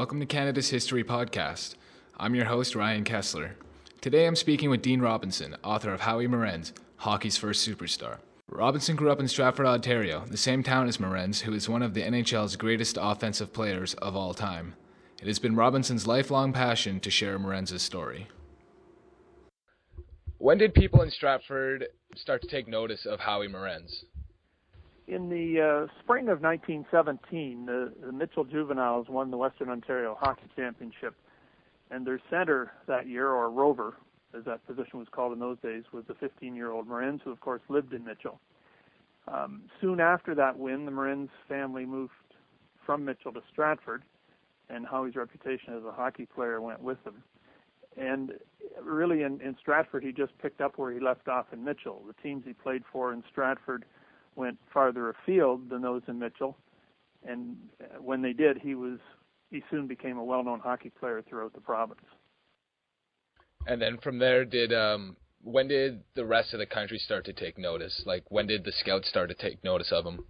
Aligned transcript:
welcome 0.00 0.18
to 0.18 0.24
Canada's 0.24 0.70
History 0.70 1.04
Podcast. 1.04 1.74
I'm 2.18 2.34
your 2.34 2.46
host, 2.46 2.74
Ryan 2.74 3.04
Kessler. 3.04 3.54
Today 4.00 4.26
I'm 4.26 4.34
speaking 4.34 4.70
with 4.70 4.80
Dean 4.80 5.02
Robinson, 5.02 5.54
author 5.62 5.92
of 5.92 6.00
Howie 6.00 6.26
Morenz, 6.26 6.72
hockey's 6.96 7.36
first 7.36 7.68
superstar. 7.68 8.16
Robinson 8.48 8.96
grew 8.96 9.10
up 9.10 9.20
in 9.20 9.28
Stratford, 9.28 9.66
Ontario, 9.66 10.24
the 10.26 10.38
same 10.38 10.62
town 10.62 10.88
as 10.88 10.96
Morenz, 10.96 11.40
who 11.40 11.52
is 11.52 11.68
one 11.68 11.82
of 11.82 11.92
the 11.92 12.00
NHL's 12.00 12.56
greatest 12.56 12.96
offensive 12.98 13.52
players 13.52 13.92
of 13.92 14.16
all 14.16 14.32
time. 14.32 14.74
It 15.20 15.26
has 15.26 15.38
been 15.38 15.54
Robinson's 15.54 16.06
lifelong 16.06 16.54
passion 16.54 16.98
to 17.00 17.10
share 17.10 17.38
Morenz's 17.38 17.82
story. 17.82 18.28
When 20.38 20.56
did 20.56 20.72
people 20.72 21.02
in 21.02 21.10
Stratford 21.10 21.88
start 22.16 22.40
to 22.40 22.48
take 22.48 22.66
notice 22.66 23.04
of 23.04 23.20
Howie 23.20 23.48
Morenz? 23.48 24.04
In 25.10 25.28
the 25.28 25.60
uh, 25.60 25.92
spring 26.04 26.28
of 26.28 26.40
1917, 26.40 27.66
the, 27.66 27.92
the 28.06 28.12
Mitchell 28.12 28.44
Juveniles 28.44 29.08
won 29.08 29.32
the 29.32 29.36
Western 29.36 29.68
Ontario 29.68 30.16
Hockey 30.20 30.46
Championship, 30.54 31.16
and 31.90 32.06
their 32.06 32.20
center 32.30 32.70
that 32.86 33.08
year, 33.08 33.28
or 33.28 33.50
rover, 33.50 33.96
as 34.38 34.44
that 34.44 34.64
position 34.68 35.00
was 35.00 35.08
called 35.10 35.32
in 35.32 35.40
those 35.40 35.58
days, 35.64 35.82
was 35.92 36.04
the 36.06 36.14
15-year-old 36.14 36.88
Morenz, 36.88 37.22
who 37.22 37.32
of 37.32 37.40
course 37.40 37.60
lived 37.68 37.92
in 37.92 38.04
Mitchell. 38.04 38.38
Um, 39.26 39.62
soon 39.80 39.98
after 39.98 40.32
that 40.36 40.56
win, 40.56 40.84
the 40.84 40.92
Morenz 40.92 41.30
family 41.48 41.84
moved 41.84 42.12
from 42.86 43.04
Mitchell 43.04 43.32
to 43.32 43.42
Stratford, 43.50 44.04
and 44.68 44.86
Howie's 44.86 45.16
reputation 45.16 45.74
as 45.76 45.82
a 45.84 45.90
hockey 45.90 46.26
player 46.32 46.60
went 46.60 46.84
with 46.84 47.02
them. 47.02 47.24
And 47.96 48.34
really, 48.80 49.24
in, 49.24 49.40
in 49.40 49.56
Stratford, 49.60 50.04
he 50.04 50.12
just 50.12 50.38
picked 50.38 50.60
up 50.60 50.78
where 50.78 50.92
he 50.92 51.00
left 51.00 51.26
off 51.26 51.46
in 51.52 51.64
Mitchell. 51.64 52.00
The 52.06 52.22
teams 52.22 52.44
he 52.46 52.52
played 52.52 52.84
for 52.92 53.12
in 53.12 53.24
Stratford 53.28 53.84
went 54.36 54.58
farther 54.72 55.10
afield 55.10 55.68
than 55.70 55.82
those 55.82 56.02
in 56.08 56.18
Mitchell, 56.18 56.56
and 57.26 57.56
when 58.00 58.22
they 58.22 58.32
did, 58.32 58.58
he 58.58 58.74
was 58.74 58.98
he 59.50 59.62
soon 59.70 59.86
became 59.86 60.16
a 60.16 60.24
well-known 60.24 60.60
hockey 60.60 60.90
player 60.90 61.22
throughout 61.28 61.52
the 61.52 61.60
province. 61.60 62.00
And 63.66 63.82
then 63.82 63.98
from 63.98 64.18
there, 64.18 64.44
did 64.44 64.72
um, 64.72 65.16
when 65.42 65.68
did 65.68 66.02
the 66.14 66.24
rest 66.24 66.54
of 66.54 66.60
the 66.60 66.66
country 66.66 66.98
start 66.98 67.24
to 67.26 67.32
take 67.32 67.58
notice? 67.58 68.02
Like 68.06 68.24
when 68.28 68.46
did 68.46 68.64
the 68.64 68.72
scouts 68.72 69.08
start 69.08 69.28
to 69.28 69.34
take 69.34 69.62
notice 69.64 69.92
of 69.92 70.06
him? 70.06 70.24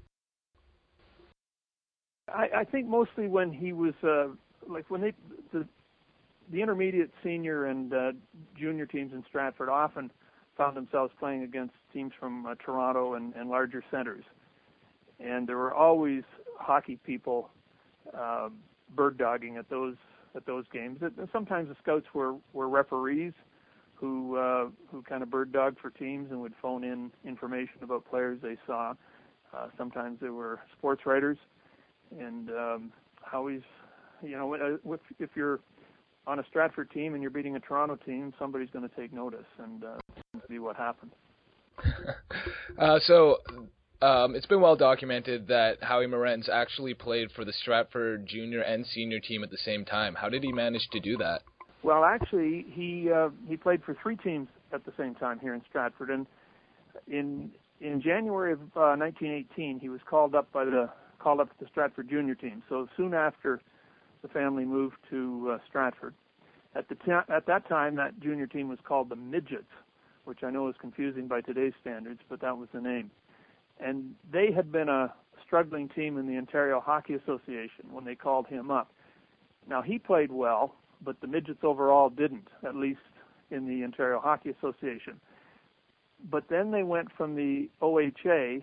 I, 2.29 2.49
I 2.59 2.65
think 2.65 2.87
mostly 2.87 3.27
when 3.29 3.53
he 3.53 3.73
was 3.73 3.95
uh, 4.03 4.29
like 4.69 4.89
when 4.91 5.01
they 5.01 5.13
the 5.53 5.67
the 6.53 6.61
intermediate, 6.61 7.11
senior, 7.23 7.67
and 7.67 7.93
uh, 7.93 8.13
junior 8.59 8.87
teams 8.87 9.13
in 9.13 9.23
Stratford 9.29 9.69
often 9.69 10.11
found 10.61 10.77
themselves 10.77 11.11
playing 11.19 11.43
against 11.43 11.73
teams 11.91 12.13
from 12.21 12.45
uh, 12.45 12.55
Toronto 12.63 13.15
and, 13.15 13.35
and 13.35 13.49
larger 13.49 13.83
centers, 13.91 14.25
and 15.19 15.49
there 15.49 15.57
were 15.57 15.73
always 15.73 16.23
hockey 16.59 16.99
people 17.07 17.49
uh, 18.15 18.51
bird 18.95 19.17
dogging 19.17 19.57
at 19.57 19.71
those 19.71 19.97
at 20.37 20.45
those 20.45 20.67
games. 20.71 20.99
And 21.01 21.29
sometimes 21.33 21.71
the 21.71 21.77
scouts 21.83 22.05
were 22.13 22.35
were 22.53 22.69
referees 22.69 23.33
who 23.95 24.37
uh, 24.37 24.67
who 24.91 25.01
kind 25.01 25.23
of 25.23 25.31
bird 25.31 25.51
dogged 25.51 25.79
for 25.81 25.89
teams 25.89 26.31
and 26.31 26.43
would 26.43 26.53
phone 26.61 26.85
in 26.85 27.11
information 27.25 27.83
about 27.83 28.05
players 28.05 28.39
they 28.43 28.59
saw. 28.67 28.93
Uh, 29.57 29.69
sometimes 29.79 30.19
they 30.21 30.29
were 30.29 30.61
sports 30.77 31.07
writers, 31.07 31.39
and 32.19 32.51
um, 32.51 32.93
Howie's, 33.23 33.63
you 34.23 34.37
know, 34.37 34.53
if, 34.55 35.01
if 35.19 35.31
you're 35.35 35.59
on 36.27 36.39
a 36.39 36.45
Stratford 36.49 36.91
team 36.91 37.15
and 37.15 37.23
you're 37.23 37.31
beating 37.31 37.57
a 37.57 37.61
Toronto 37.61 37.97
team, 37.97 38.33
somebody's 38.39 38.71
going 38.71 38.89
to 38.89 38.95
take 38.97 39.13
notice, 39.13 39.47
and 39.59 39.85
uh, 39.85 39.99
be 40.49 40.59
what 40.59 40.77
happened. 40.77 41.11
uh, 42.79 42.99
so 43.07 43.39
um, 44.03 44.35
it's 44.35 44.47
been 44.47 44.61
well 44.61 44.77
documented 44.77 45.49
that 45.49 45.83
Howie 45.83 46.07
Morenz 46.07 46.49
actually 46.49 46.95
played 46.95 47.31
for 47.33 47.45
the 47.45 47.53
Stratford 47.53 48.27
junior 48.27 48.61
and 48.63 48.87
senior 48.87 49.21
team 49.21 49.43
at 49.43 49.51
the 49.51 49.59
same 49.59 49.85
time. 49.85 50.15
How 50.15 50.29
did 50.29 50.43
he 50.43 50.53
manage 50.53 50.89
to 50.93 51.01
do 51.01 51.17
that? 51.19 51.43
Well, 51.83 52.05
actually, 52.05 52.67
he 52.69 53.11
uh, 53.11 53.31
he 53.49 53.57
played 53.57 53.83
for 53.85 53.97
three 54.03 54.17
teams 54.17 54.49
at 54.73 54.85
the 54.85 54.93
same 54.99 55.15
time 55.15 55.39
here 55.39 55.55
in 55.55 55.63
Stratford, 55.69 56.11
and 56.11 56.27
in 57.09 57.51
in 57.81 58.03
January 58.03 58.53
of 58.53 58.61
uh, 58.77 58.97
1918, 58.97 59.81
he 59.81 59.89
was 59.89 60.01
called 60.09 60.35
up 60.35 60.53
by 60.53 60.65
the 60.65 60.91
called 61.19 61.41
up 61.41 61.49
to 61.49 61.65
the 61.65 61.67
Stratford 61.71 62.09
junior 62.09 62.35
team. 62.35 62.63
So 62.69 62.89
soon 62.97 63.15
after 63.15 63.61
the 64.23 64.29
family 64.29 64.65
moved 64.65 64.97
to 65.11 65.53
uh, 65.53 65.59
Stratford. 65.67 66.15
At 66.75 66.89
the 66.89 66.95
t- 66.95 67.11
at 67.11 67.47
that 67.47 67.69
time, 67.69 67.97
that 67.97 68.21
junior 68.21 68.47
team 68.47 68.69
was 68.69 68.79
called 68.85 69.09
the 69.09 69.17
Midgets, 69.17 69.71
which 70.25 70.43
I 70.43 70.51
know 70.51 70.69
is 70.69 70.77
confusing 70.81 71.27
by 71.27 71.41
today's 71.41 71.73
standards, 71.81 72.21
but 72.29 72.41
that 72.41 72.57
was 72.57 72.69
the 72.73 72.81
name. 72.81 73.11
And 73.81 74.15
they 74.33 74.53
had 74.53 74.71
been 74.71 74.89
a 74.89 75.13
struggling 75.45 75.89
team 75.89 76.19
in 76.19 76.27
the 76.27 76.37
Ontario 76.37 76.81
Hockey 76.81 77.15
Association 77.15 77.87
when 77.91 78.05
they 78.05 78.15
called 78.15 78.47
him 78.47 78.71
up. 78.71 78.93
Now 79.69 79.83
he 79.83 79.99
played 79.99 80.31
well, 80.31 80.75
but 81.03 81.21
the 81.21 81.27
Midgets 81.27 81.61
overall 81.65 82.11
didn't, 82.11 82.49
at 82.67 82.77
least 82.77 83.01
in 83.51 83.67
the 83.67 83.83
Ontario 83.83 84.21
Hockey 84.21 84.51
Association. 84.51 85.21
But 86.31 86.45
then 86.49 86.71
they 86.71 86.83
went 86.83 87.09
from 87.17 87.35
the 87.35 87.69
OHA 87.81 88.63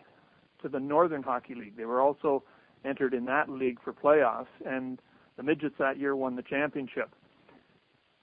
to 0.61 0.69
the 0.69 0.79
Northern 0.79 1.23
Hockey 1.23 1.55
League. 1.55 1.75
They 1.75 1.85
were 1.85 2.01
also 2.01 2.43
entered 2.85 3.13
in 3.13 3.25
that 3.25 3.49
league 3.49 3.79
for 3.83 3.91
playoffs, 3.91 4.45
and 4.65 5.01
the 5.37 5.43
midgets 5.43 5.75
that 5.79 5.97
year 5.99 6.15
won 6.15 6.35
the 6.35 6.41
championship. 6.41 7.11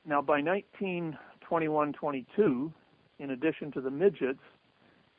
Now, 0.04 0.20
by 0.20 0.42
1921-22, 0.42 2.72
in 3.20 3.30
addition 3.30 3.70
to 3.72 3.80
the 3.80 3.90
midgets 3.90 4.40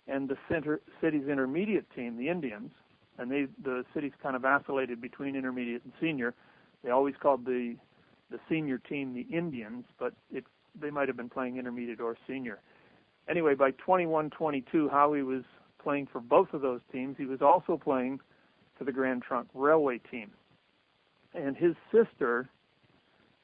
and 0.08 0.30
the 0.30 0.38
center, 0.48 0.80
city's 1.02 1.28
intermediate 1.28 1.88
team, 1.96 2.16
the 2.18 2.30
Indians, 2.30 2.70
and 3.18 3.32
they, 3.32 3.48
the 3.64 3.84
city's 3.94 4.12
kind 4.22 4.36
of 4.36 4.44
vacillated 4.44 5.02
between 5.02 5.36
intermediate 5.36 5.84
and 5.84 5.92
senior. 6.00 6.36
They 6.84 6.92
always 6.92 7.16
called 7.20 7.46
the 7.46 7.76
the 8.32 8.40
senior 8.50 8.80
team 8.80 9.14
the 9.14 9.28
Indians, 9.36 9.86
but 10.00 10.12
it, 10.32 10.44
they 10.80 10.90
might 10.90 11.08
have 11.08 11.16
been 11.16 11.30
playing 11.30 11.58
intermediate 11.58 12.02
or 12.02 12.18
senior. 12.28 12.60
Anyway, 13.30 13.54
by 13.54 13.70
21-22, 13.72 14.90
Howie 14.90 15.22
was 15.22 15.44
playing 15.82 16.08
for 16.12 16.20
both 16.20 16.52
of 16.52 16.62
those 16.62 16.82
teams. 16.92 17.18
He 17.20 17.26
was 17.26 17.44
also 17.44 17.78
playing 17.78 18.20
for 18.76 18.84
the 18.84 18.92
Grand 18.92 19.22
Trunk 19.22 19.48
Railway 19.54 20.00
team 20.10 20.32
and 21.36 21.56
his 21.56 21.76
sister 21.92 22.50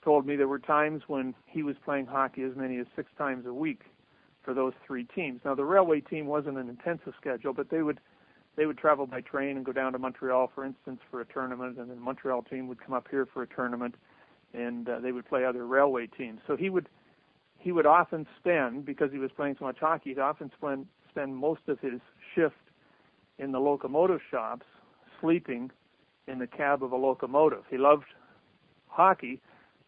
told 0.04 0.26
me 0.26 0.36
there 0.36 0.48
were 0.48 0.60
times 0.60 1.04
when 1.08 1.34
he 1.46 1.64
was 1.64 1.76
playing 1.86 2.06
hockey 2.06 2.44
as 2.44 2.56
many 2.56 2.78
as 2.80 2.88
six 2.96 3.10
times 3.18 3.46
a 3.46 3.54
week 3.54 3.82
for 4.44 4.54
those 4.54 4.74
three 4.86 5.04
teams. 5.16 5.42
Now 5.46 5.56
the 5.56 5.66
railway 5.66 6.02
team 6.02 6.26
wasn't 6.26 6.58
an 6.58 6.70
intensive 6.70 7.14
schedule, 7.20 7.54
but 7.54 7.70
they 7.70 7.84
would 7.84 8.00
they 8.58 8.66
would 8.66 8.78
travel 8.78 9.08
by 9.08 9.22
train 9.22 9.56
and 9.56 9.66
go 9.66 9.72
down 9.72 9.94
to 9.94 10.00
Montreal, 10.00 10.52
for 10.54 10.66
instance, 10.66 11.00
for 11.10 11.22
a 11.22 11.26
tournament, 11.26 11.78
and 11.78 11.90
then 11.90 11.96
the 11.96 12.04
Montreal 12.04 12.42
team 12.44 12.68
would 12.68 12.84
come 12.84 12.94
up 12.94 13.08
here 13.10 13.26
for 13.26 13.44
a 13.44 13.48
tournament, 13.48 13.96
and 14.54 14.90
uh, 14.90 15.00
they 15.00 15.14
would 15.14 15.26
play 15.26 15.46
other 15.46 15.66
railway 15.66 16.08
teams. 16.08 16.42
So 16.48 16.58
he 16.58 16.70
would 16.70 16.90
he 17.58 17.72
would 17.72 17.86
often 17.86 18.26
spend 18.40 18.86
because 18.86 19.12
he 19.12 19.20
was 19.20 19.32
playing 19.36 19.56
so 19.60 19.66
much 19.66 19.78
hockey. 19.80 20.10
He'd 20.10 20.20
often 20.20 20.52
spend 20.58 20.88
spend 21.10 21.36
most 21.36 21.62
of 21.68 21.80
his 21.80 22.02
shift 22.34 22.56
in 23.38 23.52
the 23.52 23.60
locomotive 23.60 24.20
shops 24.30 24.66
sleeping 25.20 25.72
in 26.32 26.40
the 26.40 26.48
cab 26.48 26.84
of 26.84 26.92
a 26.92 26.96
locomotive. 26.96 27.64
He 27.70 27.78
loved 27.78 28.06
hockey, 28.88 29.42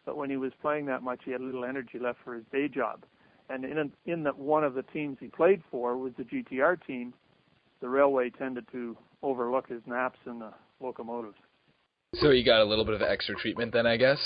but 0.04 0.16
when 0.16 0.30
he 0.30 0.36
was 0.36 0.52
playing 0.60 0.86
that 0.86 1.02
much, 1.02 1.20
he 1.24 1.32
had 1.32 1.40
a 1.40 1.44
little 1.44 1.64
energy 1.64 1.98
left 1.98 2.18
for 2.24 2.34
his 2.34 2.44
day 2.52 2.68
job. 2.68 3.04
And 3.48 3.64
in 3.64 3.92
in 4.06 4.22
that 4.24 4.38
one 4.38 4.64
of 4.64 4.74
the 4.74 4.82
teams 4.82 5.18
he 5.20 5.28
played 5.28 5.62
for 5.70 5.96
was 5.96 6.12
the 6.16 6.24
GTR 6.24 6.84
team. 6.86 7.12
The 7.80 7.88
railway 7.88 8.30
tended 8.30 8.66
to 8.72 8.96
overlook 9.22 9.68
his 9.68 9.82
naps 9.86 10.18
in 10.26 10.38
the 10.38 10.52
locomotives. 10.80 11.36
So 12.14 12.30
he 12.30 12.42
got 12.42 12.60
a 12.60 12.64
little 12.64 12.84
bit 12.84 12.94
of 12.94 13.02
extra 13.02 13.34
treatment 13.34 13.72
then, 13.72 13.86
I 13.86 13.96
guess. 13.96 14.18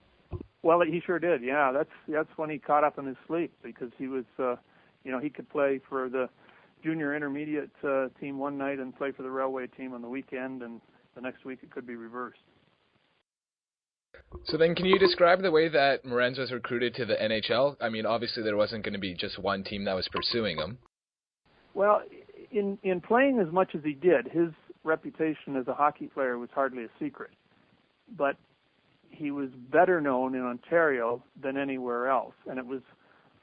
well, 0.62 0.80
he 0.82 1.00
sure 1.04 1.18
did. 1.18 1.42
Yeah, 1.42 1.72
that's 1.72 1.90
that's 2.06 2.28
when 2.36 2.50
he 2.50 2.58
caught 2.58 2.84
up 2.84 2.98
in 2.98 3.06
his 3.06 3.16
sleep 3.26 3.52
because 3.62 3.90
he 3.98 4.06
was, 4.06 4.24
uh, 4.38 4.56
you 5.02 5.10
know, 5.10 5.18
he 5.18 5.30
could 5.30 5.48
play 5.48 5.80
for 5.88 6.08
the 6.08 6.28
junior 6.84 7.16
intermediate 7.16 7.70
uh, 7.84 8.08
team 8.20 8.38
one 8.38 8.58
night 8.58 8.78
and 8.78 8.96
play 8.96 9.12
for 9.12 9.22
the 9.22 9.30
railway 9.30 9.66
team 9.66 9.92
on 9.92 10.02
the 10.02 10.08
weekend, 10.08 10.62
and 10.62 10.80
the 11.14 11.20
next 11.20 11.44
week 11.44 11.60
it 11.62 11.70
could 11.70 11.86
be 11.86 11.96
reversed. 11.96 12.40
So 14.44 14.56
then, 14.56 14.74
can 14.74 14.86
you 14.86 14.98
describe 14.98 15.42
the 15.42 15.50
way 15.50 15.68
that 15.68 16.04
Morenz 16.04 16.38
was 16.38 16.52
recruited 16.52 16.94
to 16.96 17.04
the 17.04 17.14
NHL? 17.14 17.76
I 17.80 17.88
mean, 17.88 18.06
obviously 18.06 18.42
there 18.42 18.56
wasn't 18.56 18.84
going 18.84 18.94
to 18.94 19.00
be 19.00 19.14
just 19.14 19.38
one 19.38 19.64
team 19.64 19.84
that 19.84 19.94
was 19.94 20.08
pursuing 20.12 20.58
him. 20.58 20.78
Well, 21.74 22.02
in 22.50 22.78
in 22.82 23.00
playing 23.00 23.38
as 23.38 23.52
much 23.52 23.74
as 23.74 23.82
he 23.84 23.94
did, 23.94 24.28
his 24.28 24.50
reputation 24.84 25.56
as 25.56 25.68
a 25.68 25.74
hockey 25.74 26.06
player 26.06 26.38
was 26.38 26.50
hardly 26.54 26.84
a 26.84 26.88
secret. 26.98 27.30
But 28.16 28.36
he 29.10 29.30
was 29.30 29.50
better 29.70 30.00
known 30.00 30.34
in 30.34 30.42
Ontario 30.42 31.22
than 31.40 31.56
anywhere 31.56 32.08
else, 32.08 32.34
and 32.48 32.58
it 32.58 32.66
was 32.66 32.80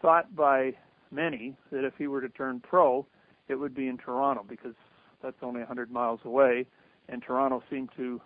thought 0.01 0.35
by 0.35 0.73
many 1.11 1.55
that 1.71 1.85
if 1.85 1.93
he 1.97 2.07
were 2.07 2.21
to 2.21 2.29
turn 2.29 2.59
pro, 2.59 3.05
it 3.47 3.55
would 3.55 3.73
be 3.73 3.87
in 3.87 3.97
Toronto 3.97 4.45
because 4.47 4.75
that's 5.21 5.37
only 5.41 5.59
100 5.59 5.91
miles 5.91 6.19
away, 6.23 6.65
and 7.11 7.21
Toronto 7.21 7.63
seemed 7.69 7.89
to 7.97 8.21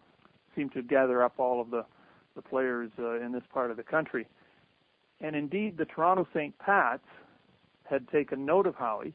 seemed 0.56 0.74
to 0.74 0.84
gather 0.84 1.24
up 1.24 1.34
all 1.38 1.60
of 1.62 1.72
the 1.72 1.86
the 2.36 2.42
players 2.42 2.92
uh, 3.00 3.20
in 3.22 3.32
this 3.32 3.44
part 3.54 3.72
of 3.72 3.78
the 3.78 3.84
country. 3.84 4.28
And 5.22 5.36
indeed, 5.36 5.78
the 5.78 5.86
Toronto 5.86 6.28
St. 6.34 6.58
Pats 6.58 7.06
had 7.84 8.08
taken 8.10 8.46
note 8.46 8.66
of 8.66 8.76
Howie, 8.76 9.14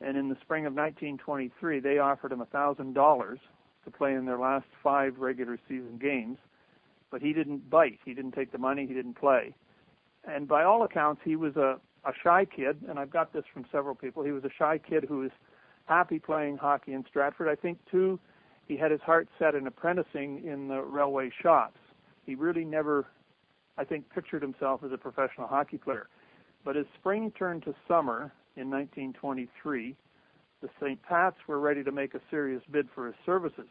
and 0.00 0.16
in 0.16 0.28
the 0.28 0.36
spring 0.40 0.64
of 0.64 0.72
1923, 0.72 1.80
they 1.80 1.98
offered 1.98 2.32
him 2.32 2.40
$1,000 2.52 3.38
to 3.84 3.90
play 3.90 4.14
in 4.14 4.26
their 4.26 4.38
last 4.38 4.66
five 4.82 5.18
regular 5.18 5.58
season 5.68 5.98
games. 6.00 6.38
but 7.10 7.22
he 7.22 7.32
didn't 7.32 7.70
bite. 7.70 7.98
He 8.04 8.14
didn't 8.14 8.32
take 8.32 8.52
the 8.52 8.58
money. 8.58 8.86
He 8.86 8.94
didn't 8.94 9.14
play. 9.14 9.54
And 10.24 10.48
by 10.48 10.64
all 10.64 10.82
accounts, 10.82 11.22
he 11.24 11.36
was 11.36 11.56
a, 11.56 11.78
a 12.04 12.12
shy 12.22 12.44
kid, 12.44 12.78
and 12.88 12.98
I've 12.98 13.10
got 13.10 13.32
this 13.32 13.44
from 13.52 13.64
several 13.70 13.94
people. 13.94 14.24
He 14.24 14.32
was 14.32 14.44
a 14.44 14.50
shy 14.58 14.78
kid 14.78 15.04
who 15.08 15.18
was 15.18 15.30
happy 15.86 16.18
playing 16.18 16.56
hockey 16.56 16.92
in 16.92 17.04
Stratford. 17.08 17.48
I 17.48 17.54
think, 17.54 17.78
too, 17.90 18.18
he 18.66 18.76
had 18.76 18.90
his 18.90 19.00
heart 19.00 19.28
set 19.38 19.54
in 19.54 19.66
apprenticing 19.66 20.44
in 20.44 20.68
the 20.68 20.82
railway 20.82 21.30
shops. 21.42 21.78
He 22.24 22.34
really 22.34 22.64
never, 22.64 23.06
I 23.78 23.84
think, 23.84 24.04
pictured 24.12 24.42
himself 24.42 24.82
as 24.84 24.92
a 24.92 24.98
professional 24.98 25.46
hockey 25.46 25.78
player. 25.78 26.08
But 26.64 26.76
as 26.76 26.86
spring 26.98 27.30
turned 27.38 27.62
to 27.64 27.74
summer 27.86 28.32
in 28.56 28.70
1923, 28.70 29.94
the 30.60 30.68
St. 30.80 31.00
Pats 31.02 31.36
were 31.46 31.60
ready 31.60 31.84
to 31.84 31.92
make 31.92 32.14
a 32.14 32.20
serious 32.30 32.62
bid 32.70 32.88
for 32.94 33.06
his 33.06 33.14
services. 33.24 33.68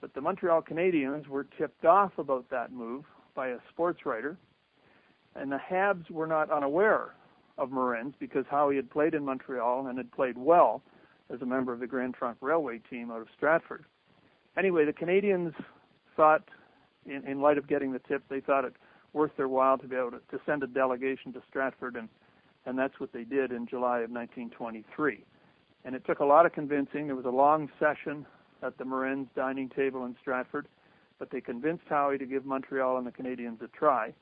But 0.00 0.12
the 0.14 0.20
Montreal 0.20 0.62
Canadiens 0.62 1.28
were 1.28 1.46
tipped 1.56 1.84
off 1.84 2.18
about 2.18 2.50
that 2.50 2.72
move 2.72 3.04
by 3.34 3.48
a 3.48 3.58
sports 3.70 4.04
writer, 4.04 4.36
and 5.34 5.52
the 5.52 5.58
Habs 5.70 6.10
were 6.10 6.26
not 6.26 6.50
unaware 6.50 7.14
of 7.58 7.70
Morenz 7.70 8.14
because 8.18 8.44
Howie 8.50 8.76
had 8.76 8.90
played 8.90 9.14
in 9.14 9.24
Montreal 9.24 9.86
and 9.86 9.98
had 9.98 10.10
played 10.12 10.36
well 10.36 10.82
as 11.32 11.40
a 11.42 11.46
member 11.46 11.72
of 11.72 11.80
the 11.80 11.86
Grand 11.86 12.14
Trunk 12.14 12.38
Railway 12.40 12.80
team 12.90 13.10
out 13.10 13.20
of 13.20 13.28
Stratford. 13.36 13.84
Anyway, 14.58 14.84
the 14.84 14.92
Canadiens 14.92 15.54
thought, 16.16 16.42
in, 17.04 17.26
in 17.26 17.40
light 17.40 17.58
of 17.58 17.68
getting 17.68 17.92
the 17.92 17.98
tip, 18.00 18.22
they 18.28 18.40
thought 18.40 18.64
it 18.64 18.74
worth 19.12 19.36
their 19.36 19.48
while 19.48 19.78
to 19.78 19.86
be 19.86 19.96
able 19.96 20.10
to, 20.12 20.20
to 20.30 20.40
send 20.44 20.62
a 20.62 20.66
delegation 20.66 21.32
to 21.32 21.42
Stratford, 21.48 21.96
and, 21.96 22.08
and 22.64 22.78
that's 22.78 22.98
what 22.98 23.12
they 23.12 23.24
did 23.24 23.52
in 23.52 23.66
July 23.66 24.00
of 24.00 24.10
1923. 24.10 25.24
And 25.84 25.94
it 25.94 26.04
took 26.04 26.20
a 26.20 26.24
lot 26.24 26.46
of 26.46 26.52
convincing. 26.52 27.06
There 27.06 27.16
was 27.16 27.24
a 27.24 27.30
long 27.30 27.70
session 27.78 28.26
at 28.62 28.76
the 28.78 28.84
Morenz 28.84 29.28
dining 29.34 29.68
table 29.68 30.04
in 30.04 30.16
Stratford, 30.20 30.66
but 31.18 31.30
they 31.30 31.40
convinced 31.40 31.84
Howie 31.88 32.18
to 32.18 32.26
give 32.26 32.44
Montreal 32.44 32.98
and 32.98 33.06
the 33.06 33.12
Canadiens 33.12 33.62
a 33.62 33.68
try. 33.68 34.12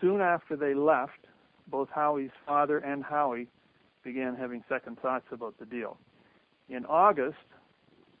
Soon 0.00 0.20
after 0.20 0.56
they 0.56 0.74
left, 0.74 1.26
both 1.68 1.88
Howie's 1.94 2.30
father 2.46 2.78
and 2.78 3.04
Howie 3.04 3.48
began 4.02 4.34
having 4.34 4.64
second 4.68 4.98
thoughts 5.00 5.26
about 5.30 5.58
the 5.58 5.66
deal. 5.66 5.98
In 6.68 6.84
August, 6.86 7.36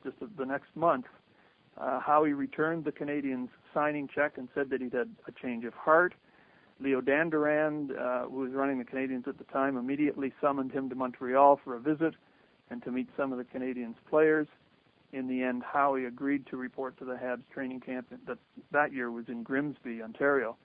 just 0.04 0.16
the 0.36 0.46
next 0.46 0.68
month, 0.74 1.06
uh, 1.78 2.00
Howie 2.00 2.32
returned 2.32 2.84
the 2.84 2.92
Canadiens' 2.92 3.48
signing 3.72 4.08
check 4.12 4.38
and 4.38 4.48
said 4.54 4.70
that 4.70 4.80
he'd 4.80 4.92
had 4.92 5.10
a 5.26 5.32
change 5.32 5.64
of 5.64 5.74
heart. 5.74 6.14
Leo 6.80 7.00
Dandurand, 7.00 7.90
uh, 7.98 8.26
who 8.28 8.40
was 8.40 8.52
running 8.52 8.78
the 8.78 8.84
Canadiens 8.84 9.28
at 9.28 9.38
the 9.38 9.44
time, 9.44 9.76
immediately 9.76 10.32
summoned 10.40 10.72
him 10.72 10.88
to 10.88 10.94
Montreal 10.94 11.60
for 11.62 11.76
a 11.76 11.80
visit 11.80 12.14
and 12.70 12.82
to 12.82 12.90
meet 12.90 13.08
some 13.16 13.32
of 13.32 13.38
the 13.38 13.44
Canadiens' 13.44 13.96
players. 14.08 14.46
In 15.12 15.26
the 15.26 15.42
end, 15.42 15.62
Howie 15.62 16.04
agreed 16.04 16.46
to 16.46 16.56
report 16.56 16.96
to 16.98 17.04
the 17.04 17.14
Habs 17.14 17.42
training 17.52 17.80
camp 17.80 18.06
that 18.26 18.38
that 18.70 18.92
year 18.92 19.10
was 19.10 19.24
in 19.28 19.42
Grimsby, 19.42 20.02
Ontario. 20.02 20.56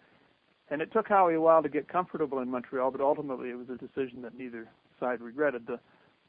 And 0.69 0.81
it 0.81 0.91
took 0.93 1.07
Howie 1.07 1.35
a 1.35 1.41
while 1.41 1.63
to 1.63 1.69
get 1.69 1.87
comfortable 1.87 2.39
in 2.39 2.49
Montreal, 2.49 2.91
but 2.91 3.01
ultimately 3.01 3.49
it 3.49 3.57
was 3.57 3.69
a 3.69 3.77
decision 3.77 4.21
that 4.21 4.37
neither 4.37 4.67
side 4.99 5.21
regretted. 5.21 5.67
The 5.67 5.79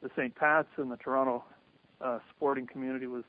the 0.01 0.09
St. 0.15 0.35
Pat's 0.35 0.69
and 0.77 0.91
the 0.91 0.97
Toronto 0.97 1.43
uh, 2.01 2.19
sporting 2.35 2.67
community 2.67 3.07
was 3.07 3.23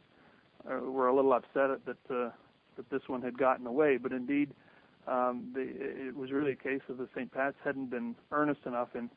were 0.77 1.09
a 1.09 1.15
little 1.15 1.33
upset 1.33 1.85
that 1.87 1.97
uh, 2.11 2.31
that 2.77 2.91
this 2.91 3.03
one 3.07 3.23
had 3.23 3.39
gotten 3.39 3.67
away, 3.67 3.97
but 3.97 4.13
indeed 4.13 4.51
um, 5.07 5.51
the, 5.55 5.63
it 5.63 6.17
was 6.17 6.31
really 6.33 6.53
a 6.53 6.57
case 6.57 6.83
of 6.89 6.99
the 6.99 7.09
St. 7.15 7.33
Pat's 7.33 7.57
hadn't 7.65 7.91
been 7.91 8.15
earnest 8.33 8.61
enough 8.67 8.89
in 8.95 9.11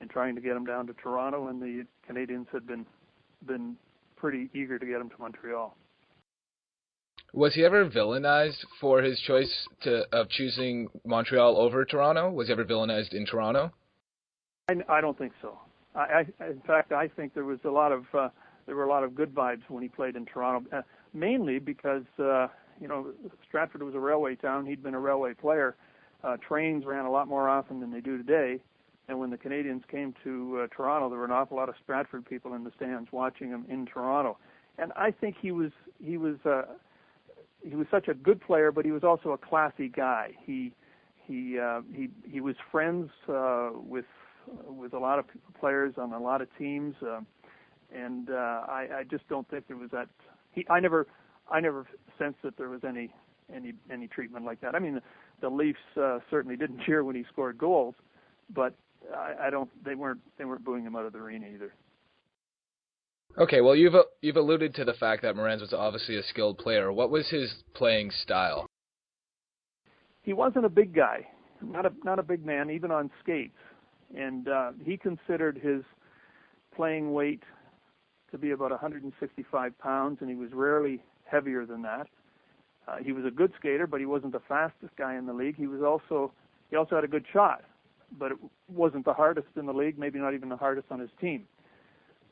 in 0.00 0.08
trying 0.08 0.34
to 0.34 0.40
get 0.40 0.56
him 0.56 0.64
down 0.64 0.86
to 0.86 0.92
Toronto, 0.94 1.48
and 1.48 1.62
the 1.62 1.84
Canadiens 2.08 2.46
had 2.52 2.66
been 2.66 2.86
been 3.46 3.76
pretty 4.16 4.48
eager 4.54 4.78
to 4.78 4.86
get 4.86 5.00
him 5.00 5.08
to 5.10 5.16
Montreal. 5.18 5.76
Was 7.34 7.54
he 7.54 7.64
ever 7.64 7.88
villainized 7.88 8.64
for 8.80 9.00
his 9.00 9.18
choice 9.20 9.50
to 9.82 10.04
of 10.12 10.28
choosing 10.28 10.88
Montreal 11.04 11.56
over 11.56 11.84
Toronto? 11.84 12.30
Was 12.30 12.48
he 12.48 12.52
ever 12.52 12.64
villainized 12.64 13.14
in 13.14 13.26
Toronto? 13.26 13.72
I, 14.68 14.74
I 14.88 15.00
don't 15.00 15.16
think 15.16 15.32
so. 15.40 15.58
I, 15.94 16.24
I, 16.40 16.46
in 16.46 16.60
fact, 16.66 16.92
I 16.92 17.08
think 17.08 17.34
there 17.34 17.44
was 17.44 17.58
a 17.64 17.70
lot 17.70 17.92
of 17.92 18.04
uh, 18.14 18.28
there 18.66 18.76
were 18.76 18.84
a 18.84 18.88
lot 18.88 19.04
of 19.04 19.14
good 19.14 19.34
vibes 19.34 19.62
when 19.68 19.82
he 19.82 19.88
played 19.88 20.16
in 20.16 20.26
Toronto, 20.26 20.68
uh, 20.76 20.82
mainly 21.12 21.58
because 21.58 22.04
uh, 22.18 22.48
you 22.80 22.88
know 22.88 23.12
Stratford 23.46 23.82
was 23.82 23.94
a 23.94 24.00
railway 24.00 24.34
town. 24.34 24.66
He'd 24.66 24.82
been 24.82 24.94
a 24.94 25.00
railway 25.00 25.34
player. 25.34 25.76
Uh, 26.24 26.36
trains 26.36 26.84
ran 26.84 27.04
a 27.04 27.10
lot 27.10 27.26
more 27.26 27.48
often 27.48 27.80
than 27.80 27.90
they 27.90 28.00
do 28.00 28.16
today, 28.16 28.60
and 29.08 29.18
when 29.18 29.30
the 29.30 29.36
Canadiens 29.36 29.86
came 29.88 30.14
to 30.22 30.60
uh, 30.62 30.66
Toronto, 30.74 31.08
there 31.08 31.18
were 31.18 31.24
an 31.24 31.32
awful 31.32 31.56
lot 31.56 31.68
of 31.68 31.74
Stratford 31.82 32.24
people 32.24 32.54
in 32.54 32.64
the 32.64 32.70
stands 32.76 33.10
watching 33.12 33.48
him 33.48 33.66
in 33.68 33.86
Toronto. 33.86 34.38
And 34.78 34.92
I 34.96 35.10
think 35.10 35.36
he 35.40 35.50
was 35.50 35.70
he 36.02 36.16
was 36.16 36.36
uh, 36.44 36.62
he 37.62 37.76
was 37.76 37.86
such 37.90 38.08
a 38.08 38.14
good 38.14 38.40
player, 38.40 38.72
but 38.72 38.84
he 38.84 38.90
was 38.90 39.04
also 39.04 39.30
a 39.30 39.38
classy 39.38 39.88
guy. 39.88 40.30
He 40.44 40.72
he 41.26 41.58
uh, 41.58 41.82
he 41.92 42.08
he 42.28 42.40
was 42.40 42.56
friends 42.70 43.10
uh, 43.28 43.70
with 43.74 44.06
with 44.66 44.92
a 44.92 44.98
lot 44.98 45.18
of 45.18 45.26
players 45.58 45.94
on 45.98 46.12
a 46.12 46.18
lot 46.18 46.40
of 46.40 46.48
teams, 46.58 46.94
uh, 47.02 47.20
and 47.94 48.30
uh, 48.30 48.62
I, 48.68 48.86
I 48.98 49.04
just 49.10 49.28
don't 49.28 49.48
think 49.48 49.68
there 49.68 49.76
was 49.76 49.90
that. 49.90 50.08
He, 50.52 50.66
I 50.70 50.80
never, 50.80 51.06
I 51.50 51.60
never 51.60 51.86
sensed 52.18 52.38
that 52.42 52.56
there 52.56 52.68
was 52.68 52.82
any 52.86 53.12
any 53.54 53.72
any 53.90 54.08
treatment 54.08 54.44
like 54.44 54.60
that. 54.60 54.74
I 54.74 54.78
mean, 54.78 54.94
the, 54.94 55.02
the 55.40 55.48
Leafs 55.48 55.78
uh, 56.00 56.18
certainly 56.30 56.56
didn't 56.56 56.80
cheer 56.86 57.04
when 57.04 57.16
he 57.16 57.24
scored 57.32 57.58
goals, 57.58 57.94
but 58.54 58.74
I, 59.14 59.46
I 59.46 59.50
don't. 59.50 59.70
They 59.84 59.94
weren't 59.94 60.20
they 60.38 60.44
weren't 60.44 60.64
booing 60.64 60.84
him 60.84 60.96
out 60.96 61.06
of 61.06 61.12
the 61.12 61.18
arena 61.18 61.46
either. 61.52 61.74
Okay, 63.38 63.60
well 63.60 63.74
you've 63.74 63.94
you've 64.20 64.36
alluded 64.36 64.74
to 64.74 64.84
the 64.84 64.94
fact 64.94 65.22
that 65.22 65.34
Morenz 65.34 65.60
was 65.60 65.72
obviously 65.72 66.16
a 66.16 66.22
skilled 66.22 66.58
player. 66.58 66.92
What 66.92 67.10
was 67.10 67.28
his 67.30 67.54
playing 67.74 68.10
style? 68.10 68.66
He 70.22 70.34
wasn't 70.34 70.66
a 70.66 70.68
big 70.68 70.94
guy, 70.94 71.26
not 71.62 71.86
a 71.86 71.92
not 72.04 72.18
a 72.18 72.22
big 72.22 72.44
man, 72.44 72.70
even 72.70 72.90
on 72.90 73.10
skates 73.22 73.56
and 74.14 74.48
uh, 74.48 74.72
he 74.84 74.96
considered 74.96 75.58
his 75.62 75.82
playing 76.74 77.12
weight 77.12 77.42
to 78.32 78.38
be 78.38 78.50
about 78.50 78.70
165 78.70 79.78
pounds, 79.78 80.18
and 80.20 80.28
he 80.28 80.36
was 80.36 80.50
rarely 80.52 81.02
heavier 81.24 81.64
than 81.64 81.82
that. 81.82 82.08
Uh, 82.88 82.96
he 82.96 83.12
was 83.12 83.24
a 83.24 83.30
good 83.30 83.52
skater, 83.58 83.86
but 83.86 84.00
he 84.00 84.06
wasn't 84.06 84.32
the 84.32 84.40
fastest 84.48 84.94
guy 84.96 85.16
in 85.16 85.26
the 85.26 85.32
league. 85.32 85.56
He 85.56 85.66
was 85.66 85.82
also 85.82 86.32
he 86.70 86.76
also 86.76 86.96
had 86.96 87.04
a 87.04 87.08
good 87.08 87.26
shot, 87.32 87.62
but 88.18 88.32
it 88.32 88.38
wasn't 88.68 89.04
the 89.04 89.12
hardest 89.12 89.48
in 89.56 89.66
the 89.66 89.72
league. 89.72 89.98
Maybe 89.98 90.18
not 90.18 90.34
even 90.34 90.48
the 90.48 90.56
hardest 90.56 90.88
on 90.90 90.98
his 90.98 91.10
team. 91.20 91.46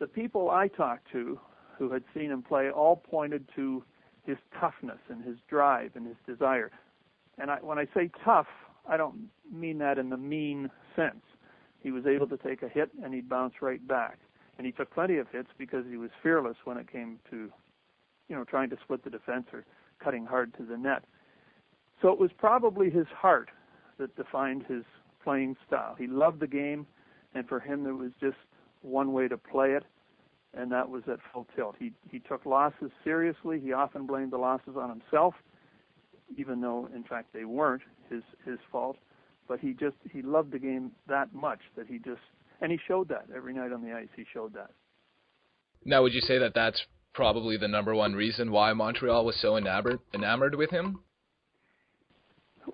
The 0.00 0.06
people 0.06 0.50
I 0.50 0.69
talked 0.69 1.12
to 1.12 1.38
who 1.79 1.93
had 1.93 2.02
seen 2.14 2.31
him 2.31 2.42
play 2.42 2.71
all 2.71 2.97
pointed 2.97 3.49
to 3.57 3.85
his 4.25 4.38
toughness 4.59 4.99
and 5.09 5.25
his 5.25 5.37
drive 5.49 5.92
and 5.95 6.07
his 6.07 6.16
desire. 6.26 6.71
And 7.38 7.50
I, 7.50 7.59
when 7.61 7.78
I 7.78 7.87
say 7.95 8.11
tough, 8.25 8.47
I 8.88 8.97
don't 8.97 9.28
mean 9.52 9.78
that 9.78 9.99
in 9.99 10.11
the 10.11 10.16
mean 10.16 10.71
sense 10.97 11.23
he 11.80 11.90
was 11.90 12.07
able 12.07 12.26
to 12.28 12.37
take 12.37 12.62
a 12.62 12.69
hit 12.69 12.90
and 13.02 13.14
he'd 13.14 13.28
bounce 13.28 13.54
right 13.61 13.87
back. 13.87 14.19
And 14.61 14.67
he 14.67 14.73
took 14.73 14.93
plenty 14.93 15.17
of 15.17 15.26
hits 15.33 15.49
because 15.57 15.87
he 15.88 15.97
was 15.97 16.11
fearless 16.23 16.59
when 16.64 16.76
it 16.76 16.87
came 16.93 17.19
to, 17.31 17.50
you 18.29 18.37
know, 18.37 18.45
trying 18.45 18.69
to 18.69 18.76
split 18.85 19.02
the 19.02 19.09
defense 19.09 19.47
or 19.55 19.64
cutting 20.05 20.26
hard 20.26 20.52
to 20.59 20.64
the 20.67 20.76
net. 20.76 21.02
So 22.02 22.11
it 22.11 22.19
was 22.19 22.31
probably 22.37 22.90
his 22.90 23.07
heart 23.07 23.49
that 23.97 24.14
defined 24.17 24.67
his 24.69 24.83
playing 25.25 25.57
style. 25.67 25.95
He 25.99 26.07
loved 26.07 26.40
the 26.40 26.47
game, 26.47 26.87
and 27.35 27.49
for 27.49 27.59
him 27.59 27.85
there 27.85 27.95
was 27.95 28.11
just 28.21 28.37
one 28.83 29.14
way 29.14 29.29
to 29.29 29.38
play 29.38 29.71
it, 29.71 29.85
and 30.52 30.71
that 30.73 30.90
was 30.90 31.05
at 31.11 31.21
full 31.33 31.47
tilt. 31.57 31.76
He 31.79 31.93
he 32.11 32.19
took 32.19 32.45
losses 32.45 32.90
seriously. 33.02 33.61
He 33.61 33.73
often 33.73 34.05
blamed 34.05 34.31
the 34.31 34.37
losses 34.37 34.76
on 34.76 34.90
himself, 34.90 35.33
even 36.37 36.61
though 36.61 36.87
in 36.95 37.02
fact 37.05 37.33
they 37.33 37.47
weren't 37.47 37.83
his 38.11 38.23
his 38.45 38.59
fault 38.71 38.99
but 39.49 39.59
he 39.59 39.73
just 39.73 39.97
he 40.12 40.23
loved 40.23 40.52
the 40.52 40.59
game 40.61 40.93
that 41.09 41.35
much 41.35 41.59
that 41.76 41.88
he 41.88 41.99
just 41.99 42.21
and 42.61 42.71
he 42.71 42.79
showed 42.87 43.09
that 43.09 43.26
every 43.35 43.55
night 43.55 43.73
on 43.73 43.83
the 43.83 43.93
ice. 43.93 44.09
He 44.17 44.25
showed 44.33 44.55
that. 44.55 44.71
Now, 45.85 46.02
would 46.02 46.12
you 46.12 46.21
say 46.21 46.38
that 46.38 46.55
that's 46.55 46.81
probably 47.14 47.57
the 47.57 47.69
number 47.69 47.95
one 47.95 48.14
reason 48.14 48.50
why 48.50 48.73
Montreal 48.73 49.25
was 49.25 49.37
so 49.40 49.57
enamored 49.57 50.00
enamored 50.14 50.55
with 50.55 50.71
him? 50.71 51.00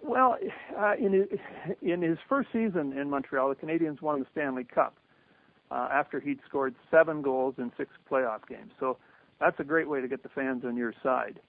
Well, 0.02 0.36
uh, 0.78 0.94
in 0.98 1.12
his 1.12 1.38
in 1.82 2.02
his 2.02 2.18
first 2.28 2.48
season 2.52 2.92
in 2.98 3.08
Montreal, 3.08 3.48
the 3.48 3.54
Canadiens 3.54 4.02
won 4.02 4.20
the 4.20 4.26
Stanley 4.32 4.64
Cup 4.64 4.96
uh, 5.70 5.88
after 5.92 6.20
he'd 6.20 6.40
scored 6.48 6.74
seven 6.90 7.22
goals 7.22 7.54
in 7.58 7.72
six 7.76 7.90
playoff 8.10 8.46
games. 8.48 8.72
So 8.80 8.98
that's 9.40 9.58
a 9.60 9.64
great 9.64 9.88
way 9.88 10.00
to 10.00 10.08
get 10.08 10.22
the 10.22 10.28
fans 10.30 10.64
on 10.64 10.76
your 10.76 10.92
side. 11.02 11.40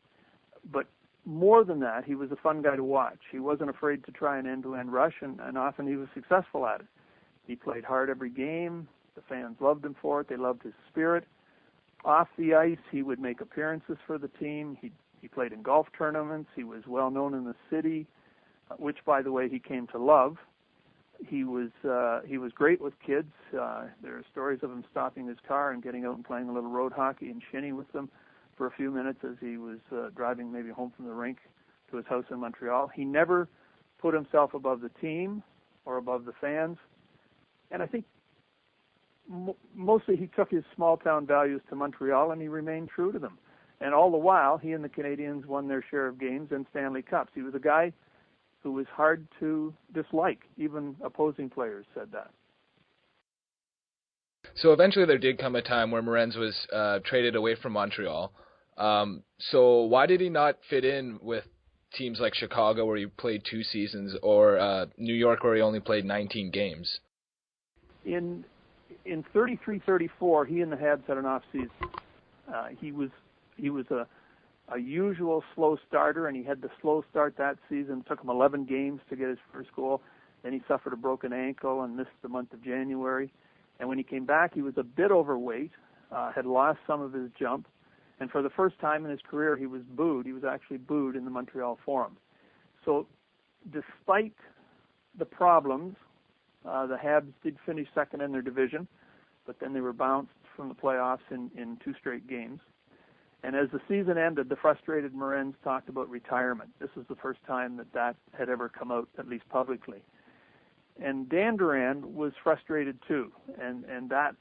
But 0.71 0.87
more 1.25 1.63
than 1.63 1.79
that, 1.81 2.05
he 2.05 2.15
was 2.15 2.31
a 2.31 2.35
fun 2.37 2.61
guy 2.61 2.75
to 2.75 2.83
watch. 2.83 3.19
He 3.31 3.39
wasn't 3.39 3.69
afraid 3.69 4.03
to 4.05 4.11
try 4.11 4.37
an 4.37 4.47
end-to-end 4.47 4.93
rush, 4.93 5.15
and, 5.21 5.39
and 5.39 5.57
often 5.57 5.87
he 5.87 5.95
was 5.95 6.07
successful 6.13 6.65
at 6.65 6.81
it. 6.81 6.87
He 7.47 7.55
played 7.55 7.83
hard 7.83 8.09
every 8.09 8.29
game. 8.29 8.87
The 9.15 9.21
fans 9.27 9.55
loved 9.59 9.83
him 9.83 9.95
for 10.01 10.21
it. 10.21 10.27
They 10.27 10.35
loved 10.35 10.63
his 10.63 10.73
spirit. 10.89 11.25
Off 12.05 12.27
the 12.37 12.53
ice, 12.53 12.77
he 12.91 13.01
would 13.01 13.19
make 13.19 13.41
appearances 13.41 13.97
for 14.05 14.17
the 14.17 14.27
team. 14.27 14.77
He 14.79 14.91
he 15.21 15.27
played 15.27 15.51
in 15.51 15.63
golf 15.63 15.87
tournaments. 15.97 16.49
He 16.55 16.63
was 16.63 16.83
well 16.85 17.09
known 17.09 17.33
in 17.33 17.43
the 17.43 17.55
city, 17.71 18.05
uh, 18.69 18.75
which, 18.75 18.97
by 19.03 19.23
the 19.23 19.31
way, 19.31 19.49
he 19.49 19.57
came 19.57 19.87
to 19.87 19.97
love. 19.97 20.37
He 21.25 21.43
was 21.43 21.71
uh, 21.83 22.21
he 22.27 22.37
was 22.37 22.51
great 22.51 22.79
with 22.79 22.93
kids. 23.03 23.31
Uh, 23.51 23.85
there 24.03 24.15
are 24.15 24.23
stories 24.31 24.59
of 24.61 24.71
him 24.71 24.83
stopping 24.91 25.27
his 25.27 25.37
car 25.47 25.71
and 25.71 25.81
getting 25.81 26.05
out 26.05 26.15
and 26.15 26.23
playing 26.23 26.49
a 26.49 26.53
little 26.53 26.69
road 26.69 26.93
hockey 26.93 27.29
and 27.29 27.41
shinny 27.51 27.71
with 27.71 27.91
them 27.91 28.09
for 28.55 28.67
a 28.67 28.71
few 28.71 28.91
minutes 28.91 29.19
as 29.23 29.35
he 29.39 29.57
was 29.57 29.79
uh, 29.91 30.09
driving 30.15 30.51
maybe 30.51 30.69
home 30.69 30.91
from 30.95 31.05
the 31.05 31.13
rink 31.13 31.37
to 31.89 31.97
his 31.97 32.05
house 32.05 32.25
in 32.29 32.39
Montreal. 32.39 32.89
He 32.93 33.03
never 33.03 33.47
put 33.99 34.13
himself 34.13 34.53
above 34.53 34.81
the 34.81 34.89
team 35.01 35.41
or 35.85 35.97
above 35.97 36.25
the 36.25 36.33
fans. 36.39 36.77
And 37.71 37.83
I 37.83 37.87
think 37.87 38.05
mostly 39.75 40.15
he 40.15 40.27
took 40.27 40.49
his 40.49 40.63
small 40.75 40.97
town 40.97 41.25
values 41.25 41.61
to 41.69 41.75
Montreal 41.75 42.31
and 42.31 42.41
he 42.41 42.47
remained 42.47 42.89
true 42.89 43.11
to 43.11 43.19
them. 43.19 43.37
And 43.79 43.93
all 43.93 44.09
the 44.09 44.17
while, 44.17 44.57
he 44.57 44.71
and 44.71 44.83
the 44.83 44.89
Canadiens 44.89 45.45
won 45.45 45.67
their 45.67 45.83
share 45.91 46.07
of 46.07 46.19
games 46.19 46.49
and 46.51 46.65
Stanley 46.71 47.03
Cups. 47.03 47.31
He 47.35 47.41
was 47.41 47.53
a 47.53 47.59
guy 47.59 47.93
who 48.63 48.71
was 48.71 48.87
hard 48.91 49.27
to 49.39 49.73
dislike. 49.93 50.39
Even 50.57 50.95
opposing 51.03 51.49
players 51.49 51.85
said 51.93 52.07
that. 52.11 52.31
So 54.55 54.73
eventually, 54.73 55.05
there 55.05 55.19
did 55.19 55.37
come 55.37 55.55
a 55.55 55.61
time 55.61 55.91
where 55.91 56.01
Morenz 56.01 56.35
was 56.35 56.55
uh, 56.73 56.99
traded 57.05 57.35
away 57.35 57.55
from 57.55 57.73
Montreal. 57.73 58.33
Um, 58.77 59.23
so 59.37 59.81
why 59.83 60.07
did 60.07 60.21
he 60.21 60.29
not 60.29 60.57
fit 60.69 60.83
in 60.83 61.19
with 61.21 61.43
teams 61.93 62.19
like 62.19 62.33
Chicago, 62.33 62.85
where 62.85 62.97
he 62.97 63.05
played 63.05 63.43
two 63.49 63.63
seasons, 63.63 64.15
or 64.23 64.57
uh, 64.57 64.85
New 64.97 65.13
York, 65.13 65.43
where 65.43 65.55
he 65.55 65.61
only 65.61 65.79
played 65.79 66.05
19 66.05 66.49
games? 66.51 66.99
In 68.07 68.45
in 69.05 69.23
33-34, 69.35 70.47
he 70.47 70.61
and 70.61 70.71
the 70.71 70.77
Habs 70.77 71.05
had 71.07 71.17
an 71.17 71.25
off 71.25 71.43
season. 71.51 71.69
Uh, 72.47 72.67
he 72.79 72.91
was 72.91 73.09
he 73.57 73.69
was 73.69 73.85
a 73.91 74.07
a 74.69 74.79
usual 74.79 75.43
slow 75.55 75.77
starter, 75.87 76.27
and 76.27 76.35
he 76.35 76.43
had 76.43 76.61
the 76.61 76.69
slow 76.81 77.03
start 77.09 77.35
that 77.37 77.57
season. 77.69 77.99
It 77.99 78.09
took 78.09 78.21
him 78.21 78.29
11 78.29 78.65
games 78.65 78.99
to 79.09 79.15
get 79.15 79.29
his 79.29 79.37
first 79.53 79.73
goal. 79.75 80.01
Then 80.43 80.51
he 80.51 80.61
suffered 80.67 80.93
a 80.93 80.97
broken 80.97 81.31
ankle 81.31 81.83
and 81.83 81.95
missed 81.95 82.09
the 82.21 82.27
month 82.27 82.51
of 82.51 82.61
January. 82.63 83.31
And 83.79 83.87
when 83.87 83.97
he 83.97 84.03
came 84.03 84.25
back, 84.25 84.53
he 84.53 84.61
was 84.61 84.73
a 84.77 84.83
bit 84.83 85.11
overweight, 85.11 85.71
uh, 86.11 86.31
had 86.33 86.45
lost 86.45 86.79
some 86.85 87.01
of 87.01 87.13
his 87.13 87.29
jump, 87.39 87.67
and 88.19 88.29
for 88.29 88.41
the 88.41 88.49
first 88.49 88.79
time 88.79 89.05
in 89.05 89.11
his 89.11 89.19
career, 89.29 89.55
he 89.55 89.67
was 89.67 89.83
booed. 89.83 90.25
He 90.25 90.33
was 90.33 90.43
actually 90.43 90.77
booed 90.77 91.15
in 91.15 91.23
the 91.23 91.31
Montreal 91.31 91.77
Forum. 91.85 92.17
So, 92.83 93.07
despite 93.71 94.33
the 95.17 95.25
problems, 95.25 95.95
uh, 96.67 96.85
the 96.85 96.95
Habs 96.95 97.33
did 97.43 97.57
finish 97.65 97.87
second 97.95 98.21
in 98.21 98.31
their 98.31 98.41
division, 98.41 98.87
but 99.45 99.59
then 99.59 99.73
they 99.73 99.81
were 99.81 99.93
bounced 99.93 100.31
from 100.55 100.69
the 100.69 100.75
playoffs 100.75 101.19
in, 101.31 101.49
in 101.55 101.77
two 101.83 101.93
straight 101.99 102.27
games. 102.27 102.59
And 103.43 103.55
as 103.55 103.69
the 103.71 103.79
season 103.87 104.17
ended, 104.17 104.49
the 104.49 104.55
frustrated 104.55 105.13
Morenz 105.13 105.53
talked 105.63 105.89
about 105.89 106.09
retirement. 106.09 106.71
This 106.79 106.89
was 106.95 107.05
the 107.07 107.15
first 107.15 107.39
time 107.45 107.77
that 107.77 107.93
that 107.93 108.15
had 108.37 108.49
ever 108.49 108.67
come 108.67 108.91
out, 108.91 109.07
at 109.17 109.27
least 109.27 109.47
publicly. 109.49 109.99
And 111.01 111.29
Dandurand 111.29 112.03
was 112.03 112.33
frustrated 112.43 112.97
too, 113.07 113.31
and 113.61 113.85
and 113.85 114.09
that 114.09 114.35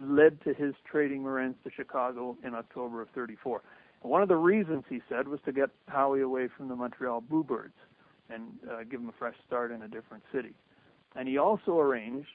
led 0.00 0.40
to 0.44 0.54
his 0.54 0.74
trading 0.90 1.22
Morenz 1.22 1.54
to 1.64 1.70
Chicago 1.74 2.36
in 2.44 2.54
October 2.54 3.02
of 3.02 3.08
34. 3.14 3.62
And 4.02 4.10
one 4.12 4.22
of 4.22 4.28
the 4.28 4.36
reasons 4.36 4.84
he 4.88 5.00
said 5.08 5.26
was 5.26 5.40
to 5.46 5.52
get 5.52 5.70
Howie 5.88 6.20
away 6.20 6.48
from 6.54 6.68
the 6.68 6.76
Montreal 6.76 7.22
Bluebirds 7.22 7.74
and 8.28 8.42
uh, 8.70 8.84
give 8.88 9.00
him 9.00 9.08
a 9.08 9.14
fresh 9.18 9.36
start 9.46 9.72
in 9.72 9.82
a 9.82 9.88
different 9.88 10.22
city. 10.32 10.52
And 11.16 11.28
he 11.28 11.38
also 11.38 11.78
arranged 11.78 12.28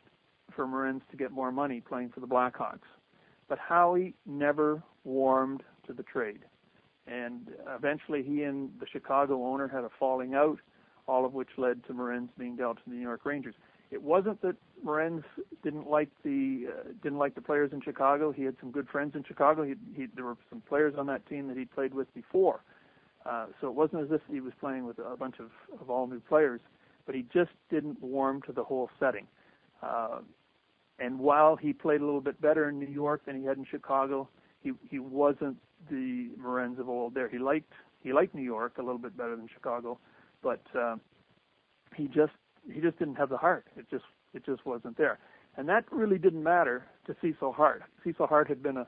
for 0.56 0.66
Morenz 0.66 1.02
to 1.12 1.18
get 1.18 1.32
more 1.32 1.52
money 1.52 1.82
playing 1.82 2.10
for 2.10 2.20
the 2.20 2.28
Blackhawks. 2.28 2.88
But 3.48 3.60
Howie 3.60 4.16
never 4.26 4.82
warmed 5.04 5.64
to 5.88 5.94
the 5.94 6.04
trade. 6.04 6.40
And 7.08 7.50
eventually 7.76 8.24
he 8.24 8.44
and 8.44 8.70
the 8.80 8.88
Chicago 8.92 9.46
owner 9.46 9.68
had 9.68 9.84
a 9.84 9.90
falling 10.00 10.34
out, 10.34 10.60
all 11.08 11.26
of 11.26 11.34
which 11.34 11.50
led 11.58 11.84
to 11.86 11.94
Morenz 11.94 12.30
being 12.38 12.56
dealt 12.56 12.78
to 12.78 12.84
the 12.88 12.96
New 12.96 13.02
York 13.02 13.26
Rangers. 13.26 13.56
It 13.90 14.02
wasn't 14.02 14.42
that 14.42 14.56
Morenz 14.86 15.24
didn't 15.64 15.90
like 15.90 16.10
the 16.24 16.68
uh, 16.70 16.84
didn't 17.04 17.18
like 17.18 17.36
the 17.36 17.42
players 17.42 17.72
in 17.74 17.82
Chicago. 17.82 18.32
He 18.32 18.44
had 18.44 18.56
some 18.62 18.72
good 18.72 18.88
friends 18.88 19.16
in 19.16 19.24
Chicago. 19.26 19.64
He, 19.64 19.74
he 19.94 20.08
there 20.16 20.24
were 20.24 20.38
some 20.50 20.62
players 20.62 20.94
on 20.98 21.08
that 21.08 21.28
team 21.28 21.50
that 21.50 21.58
he'd 21.58 21.72
played 21.72 21.94
with 21.94 22.12
before. 22.14 22.62
Uh, 23.26 23.48
so 23.60 23.68
it 23.68 23.74
wasn't 23.74 24.02
as 24.02 24.12
if 24.12 24.22
he 24.32 24.40
was 24.40 24.54
playing 24.60 24.86
with 24.86 24.98
a 25.00 25.18
bunch 25.18 25.36
of, 25.40 25.52
of 25.80 25.90
all 25.90 26.08
new 26.08 26.22
players, 26.22 26.62
but 27.06 27.16
he 27.16 27.26
just 27.34 27.52
didn't 27.70 28.02
warm 28.02 28.42
to 28.44 28.52
the 28.52 28.64
whole 28.64 28.90
setting. 29.00 29.28
Uh, 29.82 30.20
and 31.00 31.20
while 31.20 31.56
he 31.56 31.74
played 31.74 32.02
a 32.02 32.06
little 32.06 32.22
bit 32.22 32.40
better 32.40 32.70
in 32.70 32.80
New 32.80 32.88
York 32.88 33.26
than 33.26 33.40
he 33.40 33.46
had 33.46 33.58
in 33.58 33.66
Chicago, 33.66 34.30
he 34.62 34.72
he 34.90 35.00
wasn't 35.00 35.58
the 35.90 36.30
Morenz 36.40 36.80
of 36.80 36.88
old 36.88 37.16
there. 37.16 37.28
He 37.28 37.40
liked 37.40 37.74
he 38.04 38.14
liked 38.14 38.36
New 38.36 38.44
York 38.44 38.78
a 38.78 38.84
little 38.84 39.00
bit 39.00 39.18
better 39.18 39.36
than 39.36 39.48
Chicago, 39.52 39.98
but 40.44 40.62
uh, 40.78 40.98
he 41.96 42.08
just 42.08 42.34
he 42.72 42.80
just 42.80 43.00
didn't 43.00 43.16
have 43.16 43.30
the 43.30 43.38
heart. 43.38 43.66
It 43.76 43.90
just 43.90 44.06
it 44.34 44.46
just 44.46 44.66
wasn't 44.66 44.98
there, 44.98 45.18
and 45.58 45.68
that 45.70 45.86
really 45.92 46.20
didn't 46.20 46.44
matter 46.44 46.86
to 47.08 47.16
Cecil 47.22 47.54
Hart. 47.54 47.84
Cecil 48.04 48.28
Hart 48.28 48.48
had 48.48 48.62
been 48.62 48.78
a 48.78 48.88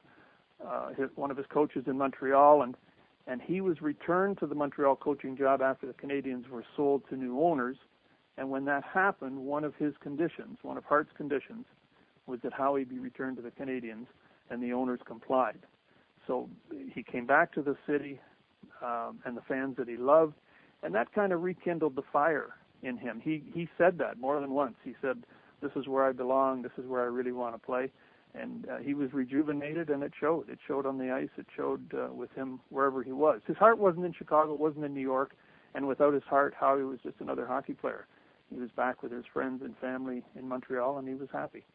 uh, 0.66 0.90
his, 0.94 1.10
one 1.16 1.32
of 1.32 1.38
his 1.38 1.46
coaches 1.48 1.84
in 1.88 1.98
Montreal, 1.98 2.62
and 2.62 2.76
and 3.26 3.42
he 3.42 3.62
was 3.62 3.82
returned 3.82 4.38
to 4.40 4.48
the 4.48 4.56
Montreal 4.56 4.98
coaching 4.98 5.38
job 5.38 5.62
after 5.62 5.88
the 5.88 5.94
Canadiens 5.94 6.48
were 6.50 6.66
sold 6.76 7.04
to 7.10 7.16
new 7.16 7.40
owners. 7.42 7.78
And 8.38 8.50
when 8.50 8.66
that 8.66 8.84
happened, 8.84 9.38
one 9.38 9.64
of 9.64 9.76
his 9.76 9.94
conditions, 10.02 10.58
one 10.62 10.78
of 10.78 10.84
Hart's 10.86 11.12
conditions, 11.16 11.66
was 12.26 12.40
that 12.44 12.54
Howie 12.54 12.84
be 12.84 13.00
returned 13.00 13.38
to 13.38 13.44
the 13.44 13.52
Canadiens, 13.52 14.08
and 14.50 14.62
the 14.62 14.74
owners 14.74 15.00
complied. 15.06 15.60
So 16.26 16.50
he 16.94 17.04
came 17.04 17.26
back 17.26 17.54
to 17.54 17.62
the 17.62 17.76
city 17.86 18.20
um, 18.82 19.20
and 19.26 19.36
the 19.36 19.42
fans 19.42 19.76
that 19.78 19.88
he 19.88 19.98
loved, 19.98 20.36
and 20.82 20.94
that 20.96 21.14
kind 21.14 21.32
of 21.32 21.44
rekindled 21.44 21.96
the 21.96 22.04
fire 22.12 22.56
in 22.82 22.98
him. 22.98 23.22
He 23.24 23.44
he 23.54 23.70
said 23.78 23.98
that 24.00 24.20
more 24.20 24.40
than 24.40 24.52
once. 24.52 24.76
He 24.84 24.96
said, 25.02 25.24
"This 25.62 25.72
is 25.76 25.88
where 25.88 26.04
I 26.04 26.12
belong. 26.12 26.62
This 26.62 26.72
is 26.78 26.86
where 26.86 27.02
I 27.02 27.06
really 27.06 27.32
want 27.32 27.56
to 27.56 27.60
play." 27.60 27.92
And 28.36 28.68
uh, 28.68 28.78
he 28.78 28.94
was 28.94 29.14
rejuvenated, 29.14 29.90
and 29.90 30.02
it 30.02 30.14
showed. 30.20 30.50
It 30.50 30.60
showed 30.68 30.86
on 30.86 30.98
the 30.98 31.12
ice. 31.12 31.30
It 31.38 31.46
showed 31.56 31.94
uh, 31.94 32.12
with 32.12 32.32
him 32.34 32.60
wherever 32.70 33.04
he 33.04 33.12
was. 33.12 33.42
His 33.46 33.58
heart 33.58 33.78
wasn't 33.78 34.06
in 34.06 34.14
Chicago. 34.14 34.54
It 34.54 34.60
wasn't 34.60 34.86
in 34.86 34.94
New 34.94 35.02
York. 35.02 35.36
And 35.76 35.88
without 35.88 36.14
his 36.14 36.24
heart, 36.24 36.54
Howie 36.60 36.84
was 36.84 37.00
just 37.04 37.16
another 37.20 37.46
hockey 37.46 37.74
player. 37.74 38.08
He 38.54 38.60
was 38.60 38.70
back 38.72 39.02
with 39.02 39.12
his 39.12 39.26
friends 39.34 39.62
and 39.64 39.76
family 39.78 40.24
in 40.36 40.48
Montreal, 40.48 41.00
and 41.00 41.08
he 41.08 41.16
was 41.16 41.30
happy. 41.32 41.66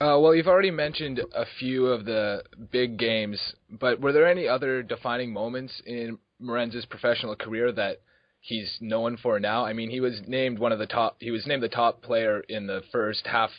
Uh, 0.00 0.18
well, 0.18 0.34
you've 0.34 0.48
already 0.48 0.70
mentioned 0.70 1.20
a 1.34 1.44
few 1.60 1.86
of 1.86 2.04
the 2.04 2.42
big 2.72 2.96
games, 2.96 3.38
but 3.70 4.00
were 4.00 4.12
there 4.12 4.26
any 4.26 4.48
other 4.48 4.82
defining 4.82 5.32
moments 5.32 5.80
in 5.86 6.18
Morenz's 6.40 6.86
professional 6.86 7.36
career 7.36 7.70
that 7.70 8.00
he's 8.40 8.78
known 8.80 9.16
for 9.16 9.38
now? 9.38 9.64
I 9.64 9.74
mean, 9.74 9.90
he 9.90 10.00
was 10.00 10.20
named 10.26 10.58
one 10.58 10.72
of 10.72 10.78
the 10.78 10.86
top. 10.86 11.16
He 11.20 11.30
was 11.30 11.46
named 11.46 11.62
the 11.62 11.68
top 11.68 12.02
player 12.02 12.40
in 12.48 12.66
the 12.66 12.82
first 12.90 13.26
half 13.26 13.50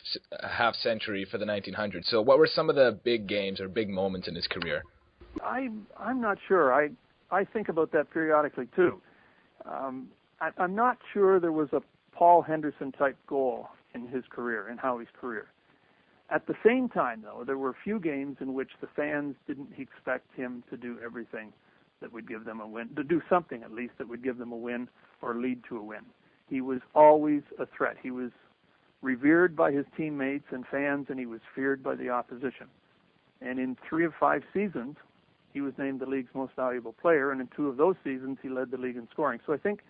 half 0.42 0.74
century 0.74 1.24
for 1.24 1.38
the 1.38 1.46
1900s. 1.46 2.06
So, 2.06 2.20
what 2.20 2.38
were 2.38 2.48
some 2.52 2.68
of 2.68 2.76
the 2.76 2.98
big 3.04 3.26
games 3.26 3.60
or 3.60 3.68
big 3.68 3.88
moments 3.88 4.28
in 4.28 4.34
his 4.34 4.46
career? 4.48 4.82
I 5.42 5.68
I'm 5.98 6.20
not 6.20 6.38
sure. 6.46 6.74
I 6.74 6.90
I 7.30 7.44
think 7.44 7.68
about 7.70 7.90
that 7.92 8.10
periodically 8.10 8.68
too. 8.76 9.00
Um, 9.64 10.08
I'm 10.58 10.74
not 10.74 10.98
sure 11.12 11.40
there 11.40 11.52
was 11.52 11.68
a 11.72 11.82
Paul 12.12 12.42
Henderson 12.42 12.92
type 12.92 13.16
goal 13.26 13.68
in 13.94 14.06
his 14.06 14.24
career, 14.30 14.68
in 14.68 14.78
Howie's 14.78 15.08
career. 15.18 15.46
At 16.30 16.46
the 16.46 16.54
same 16.64 16.88
time, 16.88 17.22
though, 17.22 17.44
there 17.44 17.58
were 17.58 17.70
a 17.70 17.76
few 17.84 18.00
games 18.00 18.38
in 18.40 18.54
which 18.54 18.70
the 18.80 18.86
fans 18.86 19.36
didn't 19.46 19.70
expect 19.78 20.34
him 20.34 20.64
to 20.70 20.76
do 20.76 20.98
everything 21.04 21.52
that 22.00 22.12
would 22.12 22.28
give 22.28 22.44
them 22.44 22.60
a 22.60 22.66
win, 22.66 22.88
to 22.96 23.04
do 23.04 23.22
something 23.28 23.62
at 23.62 23.72
least 23.72 23.94
that 23.98 24.08
would 24.08 24.22
give 24.22 24.38
them 24.38 24.52
a 24.52 24.56
win 24.56 24.88
or 25.22 25.36
lead 25.36 25.62
to 25.68 25.76
a 25.76 25.82
win. 25.82 26.04
He 26.48 26.60
was 26.60 26.80
always 26.94 27.42
a 27.58 27.66
threat. 27.66 27.96
He 28.02 28.10
was 28.10 28.30
revered 29.02 29.54
by 29.54 29.72
his 29.72 29.86
teammates 29.96 30.46
and 30.50 30.66
fans, 30.66 31.06
and 31.08 31.18
he 31.18 31.26
was 31.26 31.40
feared 31.54 31.82
by 31.82 31.94
the 31.94 32.10
opposition. 32.10 32.66
And 33.40 33.58
in 33.58 33.76
three 33.88 34.04
of 34.04 34.14
five 34.18 34.42
seasons, 34.52 34.96
he 35.52 35.60
was 35.60 35.74
named 35.78 36.00
the 36.00 36.06
league's 36.06 36.34
most 36.34 36.54
valuable 36.56 36.92
player, 36.92 37.30
and 37.30 37.40
in 37.40 37.48
two 37.54 37.68
of 37.68 37.76
those 37.76 37.96
seasons, 38.02 38.38
he 38.42 38.48
led 38.48 38.70
the 38.70 38.78
league 38.78 38.96
in 38.96 39.08
scoring. 39.12 39.40
So 39.46 39.52
I 39.52 39.58
think 39.58 39.80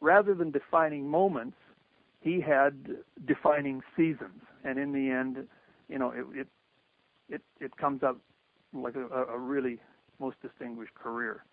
rather 0.00 0.34
than 0.34 0.50
defining 0.50 1.08
moments, 1.08 1.56
he 2.20 2.40
had 2.40 2.96
defining 3.26 3.80
seasons. 3.96 4.42
And 4.64 4.78
in 4.78 4.92
the 4.92 5.10
end, 5.10 5.46
you 5.88 5.98
know, 5.98 6.10
it 6.10 6.26
it 6.34 6.46
it, 7.28 7.42
it 7.60 7.76
comes 7.76 8.02
up 8.02 8.18
like 8.72 8.94
a, 8.96 9.06
a 9.32 9.38
really 9.38 9.78
most 10.18 10.36
distinguished 10.42 10.94
career. 10.94 11.44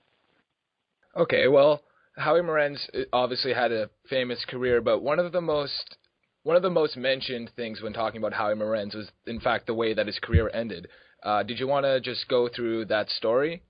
Okay, 1.15 1.47
well, 1.47 1.81
Howie 2.17 2.41
Morenz 2.41 2.77
obviously 3.13 3.53
had 3.53 3.71
a 3.71 3.89
famous 4.09 4.43
career, 4.47 4.81
but 4.81 5.01
one 5.01 5.19
of 5.19 5.31
the 5.31 5.41
most 5.41 5.97
one 6.43 6.55
of 6.55 6.61
the 6.61 6.69
most 6.69 6.95
mentioned 6.95 7.49
things 7.55 7.81
when 7.81 7.93
talking 7.93 8.19
about 8.19 8.33
Howie 8.33 8.53
Morenz 8.53 8.93
was, 8.93 9.07
in 9.25 9.39
fact, 9.39 9.65
the 9.65 9.73
way 9.73 9.93
that 9.93 10.05
his 10.05 10.19
career 10.19 10.49
ended. 10.53 10.87
Uh, 11.23 11.41
did 11.41 11.59
you 11.59 11.67
want 11.67 11.85
to 11.85 11.99
just 11.99 12.27
go 12.27 12.47
through 12.47 12.85
that 12.85 13.09
story? 13.09 13.63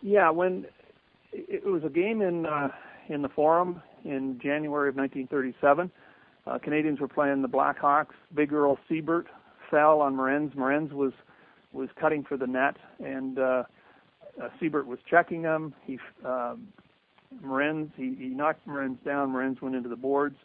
Yeah, 0.00 0.30
when 0.30 0.64
it 1.32 1.66
was 1.66 1.82
a 1.84 1.90
game 1.90 2.22
in 2.22 2.46
uh, 2.46 2.68
in 3.08 3.22
the 3.22 3.28
Forum 3.28 3.82
in 4.04 4.38
January 4.42 4.88
of 4.88 4.96
1937. 4.96 5.90
Uh, 6.46 6.58
Canadiens 6.58 7.00
were 7.00 7.08
playing 7.08 7.42
the 7.42 7.48
Blackhawks. 7.48 8.14
Big 8.34 8.52
Earl 8.52 8.78
Seibert 8.88 9.26
fell 9.70 10.00
on 10.00 10.16
Morenz. 10.16 10.54
Morenz 10.54 10.92
was 10.92 11.12
was 11.72 11.90
cutting 12.00 12.24
for 12.24 12.38
the 12.38 12.46
net, 12.46 12.76
and 12.98 13.38
uh, 13.38 13.62
uh, 14.42 14.48
Seibert 14.60 14.86
was 14.86 14.98
checking 15.08 15.42
him. 15.42 15.74
He 15.84 15.98
um, 16.24 16.68
Morenz 17.44 17.90
he, 17.96 18.14
he 18.18 18.28
knocked 18.28 18.66
Morenz 18.66 19.02
down. 19.04 19.32
Morenz 19.32 19.60
went 19.60 19.74
into 19.74 19.88
the 19.88 19.96
boards. 19.96 20.36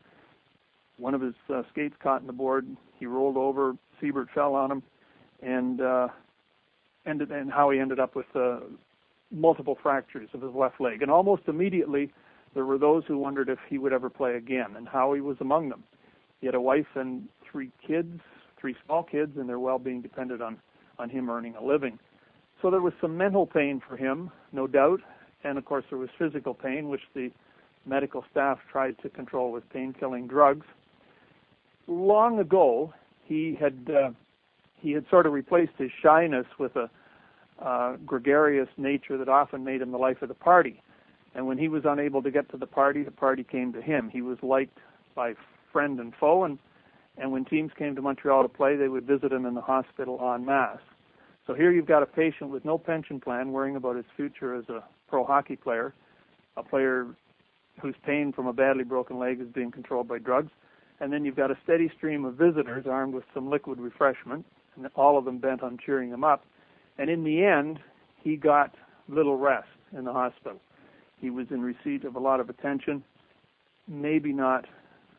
One 0.98 1.13
of 1.13 1.22
his 1.22 1.36
uh, 1.50 1.63
skates 1.72 1.96
caught 2.01 2.22
in 2.22 2.27
the 2.27 2.34
board. 2.34 2.67
He 3.00 3.05
rolled 3.05 3.38
over. 3.38 3.75
Seibert 4.01 4.27
fell 4.34 4.55
on 4.55 4.72
him, 4.72 4.84
and 5.41 5.79
uh, 5.79 6.08
ended 7.05 7.32
and 7.32 7.51
Howie 7.51 7.79
ended 7.79 8.00
up 8.00 8.15
with 8.15 8.27
uh, 8.36 8.60
multiple 9.32 9.77
fractures 9.82 10.29
of 10.34 10.41
his 10.41 10.53
left 10.53 10.79
leg. 10.82 11.01
And 11.01 11.10
almost 11.10 11.43
immediately, 11.48 12.12
there 12.53 12.65
were 12.65 12.77
those 12.77 13.03
who 13.07 13.17
wondered 13.17 13.50
if 13.50 13.60
he 13.69 13.77
would 13.77 13.93
ever 13.93 14.10
play 14.10 14.36
again, 14.36 14.75
and 14.75 14.88
Howie 14.88 15.22
was 15.22 15.38
among 15.39 15.69
them. 15.69 15.83
He 16.39 16.45
had 16.45 16.55
a 16.55 16.62
wife 16.62 16.88
and 16.95 17.27
three 17.50 17.72
kids, 17.86 18.19
three 18.60 18.75
small 18.86 19.03
kids, 19.03 19.38
and 19.38 19.48
their 19.48 19.60
well-being 19.60 20.01
depended 20.01 20.41
on 20.41 20.60
on 21.00 21.10
him 21.10 21.29
earning 21.29 21.55
a 21.55 21.63
living. 21.63 21.98
So 22.62 22.69
there 22.69 22.81
was 22.81 22.93
some 23.01 23.17
mental 23.17 23.48
pain 23.48 23.81
for 23.88 23.98
him, 23.98 24.29
no 24.51 24.67
doubt, 24.67 25.01
and 25.43 25.57
of 25.57 25.65
course 25.65 25.83
there 25.89 25.98
was 25.98 26.10
physical 26.17 26.53
pain, 26.53 26.88
which 26.88 27.01
the 27.15 27.31
medical 27.86 28.24
staff 28.31 28.60
tried 28.72 28.95
to 29.01 29.10
control 29.10 29.51
with 29.51 29.67
pain-killing 29.69 30.27
drugs. 30.27 30.65
Long 31.88 32.39
ago, 32.39 32.93
he 33.25 33.57
had 33.60 33.89
uh, 33.89 34.12
he 34.79 34.91
had 34.91 35.05
sort 35.10 35.25
of 35.25 35.33
replaced 35.33 35.74
his 35.77 35.91
shyness 36.01 36.45
with 36.60 36.75
a 36.75 36.89
uh, 37.62 37.98
gregarious 38.05 38.69
nature 38.77 39.17
that 39.17 39.29
often 39.29 39.63
made 39.63 39.81
him 39.81 39.91
the 39.91 39.98
life 39.98 40.22
of 40.22 40.29
the 40.29 40.36
party. 40.36 40.81
And 41.35 41.47
when 41.47 41.57
he 41.57 41.67
was 41.67 41.83
unable 41.85 42.21
to 42.21 42.31
get 42.31 42.49
to 42.51 42.57
the 42.57 42.67
party, 42.67 43.03
the 43.03 43.11
party 43.11 43.43
came 43.43 43.73
to 43.73 43.81
him. 43.81 44.09
He 44.09 44.21
was 44.21 44.37
liked 44.43 44.77
by 45.15 45.33
friend 45.71 45.99
and 45.99 46.13
foe, 46.19 46.43
and 46.43 46.59
and 47.15 47.31
when 47.31 47.45
teams 47.45 47.71
came 47.77 47.95
to 47.95 48.01
Montreal 48.01 48.41
to 48.41 48.49
play, 48.49 48.75
they 48.75 48.87
would 48.87 49.05
visit 49.05 49.31
him 49.31 49.45
in 49.45 49.53
the 49.53 49.61
hospital 49.61 50.19
en 50.33 50.45
masse. 50.45 50.79
So 51.45 51.53
here 51.53 51.71
you've 51.71 51.85
got 51.85 52.01
a 52.01 52.07
patient 52.07 52.49
with 52.49 52.65
no 52.65 52.77
pension 52.77 53.19
plan 53.19 53.51
worrying 53.51 53.75
about 53.75 53.95
his 53.95 54.05
future 54.15 54.55
as 54.55 54.67
a 54.69 54.83
pro 55.07 55.23
hockey 55.23 55.55
player, 55.55 55.93
a 56.57 56.63
player 56.63 57.07
whose 57.81 57.95
pain 58.05 58.31
from 58.31 58.47
a 58.47 58.53
badly 58.53 58.83
broken 58.83 59.19
leg 59.19 59.41
is 59.41 59.47
being 59.47 59.71
controlled 59.71 60.07
by 60.07 60.19
drugs, 60.19 60.51
and 60.99 61.11
then 61.11 61.25
you've 61.25 61.35
got 61.35 61.51
a 61.51 61.57
steady 61.63 61.91
stream 61.95 62.23
of 62.25 62.35
visitors 62.35 62.85
armed 62.87 63.13
with 63.13 63.25
some 63.33 63.49
liquid 63.49 63.79
refreshment, 63.79 64.45
and 64.75 64.87
all 64.95 65.17
of 65.17 65.25
them 65.25 65.37
bent 65.37 65.61
on 65.61 65.77
cheering 65.83 66.09
him 66.09 66.23
up. 66.23 66.45
And 66.97 67.09
in 67.09 67.23
the 67.23 67.43
end, 67.43 67.79
he 68.23 68.37
got 68.37 68.73
little 69.07 69.37
rest 69.37 69.67
in 69.95 70.05
the 70.05 70.13
hospital. 70.13 70.59
He 71.24 71.30
was 71.30 71.48
in 71.51 71.62
receipt 71.62 72.03
of 72.03 72.18
a 72.18 72.20
lot 72.20 72.42
of 72.42 72.50
attention, 72.50 73.01
maybe 73.88 74.34
not 74.34 74.65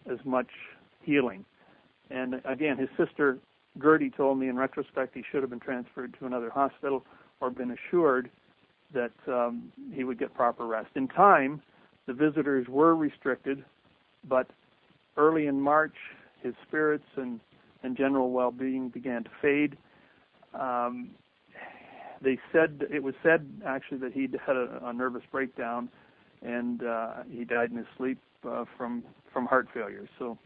as 0.05 0.19
much 0.27 0.51
healing. 1.01 1.47
And 2.11 2.43
again, 2.45 2.77
his 2.77 2.91
sister 2.99 3.39
Gertie 3.81 4.11
told 4.11 4.39
me 4.39 4.49
in 4.49 4.57
retrospect 4.57 5.15
he 5.15 5.25
should 5.33 5.41
have 5.43 5.49
been 5.49 5.61
transferred 5.61 6.15
to 6.19 6.27
another 6.27 6.51
hospital 6.51 7.07
or 7.41 7.49
been 7.49 7.71
assured 7.71 8.31
that 8.93 9.13
um, 9.27 9.73
he 9.95 10.05
would 10.05 10.19
get 10.19 10.35
proper 10.35 10.67
rest. 10.67 10.91
In 10.95 11.09
time, 11.09 11.63
the 12.07 12.13
visitors 12.13 12.69
were 12.69 12.95
restricted, 12.95 13.65
but 14.29 14.47
early 15.17 15.47
in 15.47 15.59
March, 15.59 15.95
his 16.43 16.53
spirits 16.69 17.07
and, 17.17 17.41
and 17.83 17.97
general 17.97 18.31
well-being 18.31 18.91
began 18.91 19.25
to 19.25 19.31
fade. 19.41 19.79
Um, 20.53 21.13
they 22.23 22.39
said 22.53 22.85
it 22.93 23.03
was 23.03 23.15
said 23.23 23.47
actually 23.67 23.99
that 23.99 24.13
he 24.13 24.29
had 24.47 24.57
a, 24.57 24.81
a 24.87 24.93
nervous 24.93 25.23
breakdown, 25.31 25.89
and 26.43 26.83
uh, 26.83 27.23
he 27.31 27.45
died 27.45 27.71
in 27.71 27.79
his 27.79 27.87
sleep 27.97 28.19
uh, 28.49 28.65
from 28.77 29.03
from 29.33 29.47
heart 29.47 29.69
failure. 29.73 30.09
So 30.19 30.39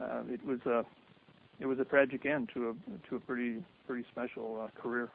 uh, 0.00 0.22
it 0.28 0.44
was 0.44 0.60
a 0.66 0.84
it 1.60 1.66
was 1.66 1.78
a 1.78 1.84
tragic 1.84 2.26
end 2.26 2.50
to 2.54 2.70
a 2.70 3.08
to 3.08 3.16
a 3.16 3.20
pretty 3.20 3.62
pretty 3.86 4.04
special 4.10 4.62
uh, 4.62 4.80
career. 4.80 5.10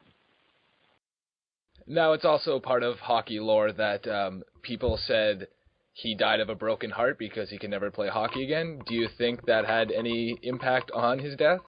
Now 1.86 2.12
it's 2.12 2.24
also 2.24 2.60
part 2.60 2.82
of 2.82 2.98
hockey 2.98 3.40
lore 3.40 3.72
that 3.72 4.06
um, 4.06 4.42
people 4.62 4.98
said 5.06 5.48
he 5.94 6.14
died 6.14 6.40
of 6.40 6.48
a 6.48 6.54
broken 6.54 6.90
heart 6.90 7.18
because 7.18 7.50
he 7.50 7.58
can 7.58 7.70
never 7.70 7.90
play 7.90 8.08
hockey 8.08 8.44
again. 8.44 8.80
Do 8.86 8.94
you 8.94 9.08
think 9.18 9.44
that 9.46 9.66
had 9.66 9.90
any 9.90 10.36
impact 10.42 10.90
on 10.92 11.18
his 11.18 11.36
death? 11.36 11.60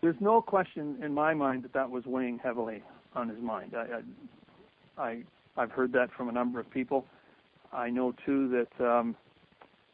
There's 0.00 0.20
no 0.20 0.40
question 0.40 0.98
in 1.02 1.12
my 1.12 1.34
mind 1.34 1.64
that 1.64 1.72
that 1.72 1.90
was 1.90 2.04
weighing 2.06 2.38
heavily 2.38 2.82
on 3.14 3.28
his 3.28 3.40
mind. 3.40 3.74
I, 3.76 5.00
I, 5.00 5.22
I've 5.56 5.70
heard 5.70 5.92
that 5.92 6.10
from 6.16 6.28
a 6.28 6.32
number 6.32 6.60
of 6.60 6.70
people. 6.70 7.04
I 7.72 7.90
know 7.90 8.14
too 8.24 8.48
that 8.48 8.84
um, 8.84 9.16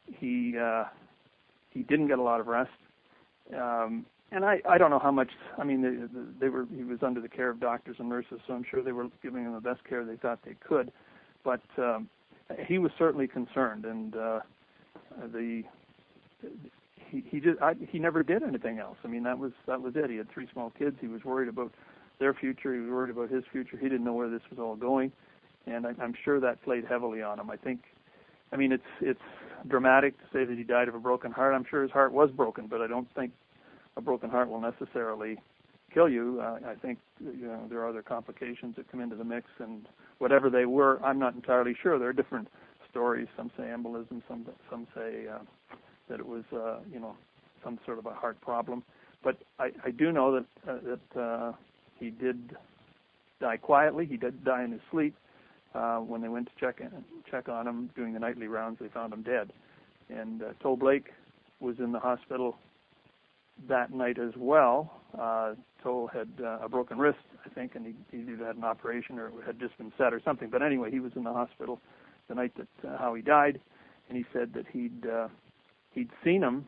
he 0.07 0.57
uh, 0.61 0.85
he 1.71 1.83
didn't 1.83 2.09
get 2.09 2.19
a 2.19 2.23
lot 2.23 2.41
of 2.41 2.47
rest. 2.47 2.71
Um, 3.55 4.07
and 4.31 4.45
I, 4.45 4.61
I 4.69 4.79
don't 4.79 4.91
know 4.91 4.99
how 4.99 5.11
much. 5.11 5.31
I 5.59 5.65
mean, 5.65 5.83
they, 5.83 6.47
they 6.47 6.49
were 6.49 6.67
he 6.75 6.83
was 6.83 6.99
under 7.03 7.21
the 7.21 7.29
care 7.29 7.51
of 7.51 7.61
doctors 7.61 7.97
and 7.99 8.09
nurses, 8.09 8.41
so 8.47 8.55
I'm 8.55 8.65
sure 8.69 8.83
they 8.83 8.93
were 8.93 9.09
giving 9.23 9.45
him 9.45 9.53
the 9.53 9.61
best 9.61 9.85
care 9.85 10.05
they 10.05 10.17
thought 10.17 10.41
they 10.45 10.57
could. 10.67 10.93
But 11.45 11.63
um, 11.79 12.09
he 12.67 12.79
was 12.79 12.91
certainly 12.99 13.29
concerned, 13.29 13.85
and 13.85 14.17
uh, 14.17 14.41
the 15.33 15.63
he 17.11 17.25
he 17.29 17.41
just 17.41 17.61
I, 17.61 17.75
he 17.91 17.99
never 17.99 18.23
did 18.23 18.43
anything 18.43 18.79
else. 18.79 18.97
I 19.05 19.09
mean, 19.09 19.23
that 19.25 19.39
was 19.39 19.53
that 19.67 19.81
was 19.81 19.95
it. 19.97 20.11
He 20.11 20.17
had 20.17 20.31
three 20.31 20.49
small 20.53 20.71
kids. 20.71 20.97
He 21.01 21.09
was 21.09 21.25
worried 21.25 21.49
about 21.49 21.73
their 22.19 22.35
future. 22.35 22.75
He 22.75 22.81
was 22.81 22.91
worried 22.91 23.11
about 23.11 23.31
his 23.31 23.45
future. 23.51 23.77
He 23.77 23.89
didn't 23.89 24.05
know 24.05 24.13
where 24.13 24.31
this 24.31 24.43
was 24.51 24.59
all 24.59 24.77
going, 24.77 25.13
and 25.67 25.87
I, 25.87 25.93
I'm 26.01 26.15
sure 26.25 26.41
that 26.41 26.63
played 26.63 26.85
heavily 26.85 27.23
on 27.23 27.39
him. 27.39 27.51
I 27.51 27.57
think 27.57 27.81
I 28.55 28.57
mean, 28.57 28.73
it's 28.73 28.83
it's 29.01 29.21
dramatic 29.67 30.17
to 30.19 30.25
say 30.33 30.45
that 30.45 30.57
he 30.57 30.63
died 30.63 30.89
of 30.89 30.95
a 30.95 31.01
broken 31.01 31.33
heart. 31.33 31.55
I'm 31.55 31.65
sure 31.69 31.83
his 31.83 31.91
heart 31.91 32.13
was 32.13 32.31
broken, 32.31 32.69
but 32.69 32.81
I 32.81 32.87
don't 32.87 33.13
think 33.15 33.33
a 33.97 34.01
broken 34.01 34.31
heart 34.31 34.49
will 34.49 34.61
necessarily 34.61 35.39
kill 35.93 36.09
you. 36.09 36.41
Uh, 36.41 36.59
I 36.67 36.75
think 36.75 36.99
you 37.21 37.49
know 37.49 37.67
there 37.69 37.81
are 37.81 37.89
other 37.89 38.03
complications 38.03 38.77
that 38.77 38.91
come 38.91 39.01
into 39.01 39.17
the 39.17 39.25
mix, 39.25 39.47
and 39.59 39.87
whatever 40.19 40.51
they 40.51 40.67
were, 40.67 41.03
I'm 41.05 41.19
not 41.19 41.35
entirely 41.35 41.77
sure. 41.83 41.99
There 41.99 42.09
are 42.09 42.15
different 42.15 42.47
stories. 42.89 43.27
Some 43.37 43.51
say 43.57 43.65
embolism, 43.65 44.23
some 44.29 44.47
some 44.71 44.87
say 44.95 45.27
uh, 45.27 45.39
that 46.09 46.21
it 46.21 46.27
was 46.27 46.45
uh, 46.53 46.79
you 46.93 47.01
know 47.01 47.17
some 47.65 47.81
sort 47.85 47.99
of 47.99 48.07
a 48.07 48.15
heart 48.15 48.41
problem. 48.41 48.85
But 49.25 49.39
I, 49.59 49.71
I 49.85 49.91
do 49.91 50.13
know 50.13 50.33
that 50.33 50.71
uh, 50.71 50.79
that 50.85 51.21
uh, 51.21 51.53
he 52.05 52.11
did 52.11 52.57
die 53.41 53.57
quietly. 53.57 54.07
He 54.07 54.17
did 54.17 54.45
die 54.45 54.65
in 54.65 54.73
his 54.73 54.81
sleep, 54.91 55.15
uh, 55.75 55.99
when 55.99 56.21
they 56.23 56.29
went 56.29 56.47
to 56.47 56.53
check 56.59 56.81
in, 56.81 56.91
check 57.31 57.49
on 57.49 57.67
him 57.67 57.91
doing 57.97 58.13
the 58.13 58.21
nightly 58.21 58.47
rounds, 58.47 58.79
they 58.81 58.89
found 58.89 59.13
him 59.13 59.23
dead. 59.23 59.53
And 60.09 60.43
uh, 60.43 60.53
Toe 60.63 60.77
Blake 60.77 61.09
was 61.61 61.77
in 61.79 61.93
the 61.93 61.99
hospital 61.99 62.57
that 63.69 63.93
night 63.93 64.19
as 64.19 64.33
well. 64.37 64.93
Uh, 65.19 65.55
Toe 65.83 66.09
had 66.13 66.29
uh, 66.41 66.59
a 66.63 66.69
broken 66.69 66.99
wrist, 66.99 67.19
I 67.45 67.49
think, 67.49 67.75
and 67.75 67.87
he, 67.87 67.95
he 68.11 68.23
either 68.33 68.47
had 68.47 68.57
an 68.57 68.65
operation 68.65 69.19
or 69.19 69.33
had 69.45 69.59
just 69.59 69.77
been 69.79 69.93
set 69.99 70.13
or 70.13 70.21
something. 70.25 70.49
But 70.51 70.63
anyway, 70.63 70.91
he 70.91 71.01
was 71.01 71.13
in 71.17 71.25
the 71.25 71.33
hospital 71.33 71.81
the 72.29 72.35
night 72.35 72.53
that 72.57 72.89
uh, 72.89 72.97
Howie 72.99 73.23
died, 73.23 73.61
and 74.09 74.17
he 74.17 74.25
said 74.33 74.53
that 74.55 74.67
he'd 74.73 75.07
uh, 75.07 75.29
he'd 75.91 76.11
seen 76.23 76.43
him. 76.43 76.67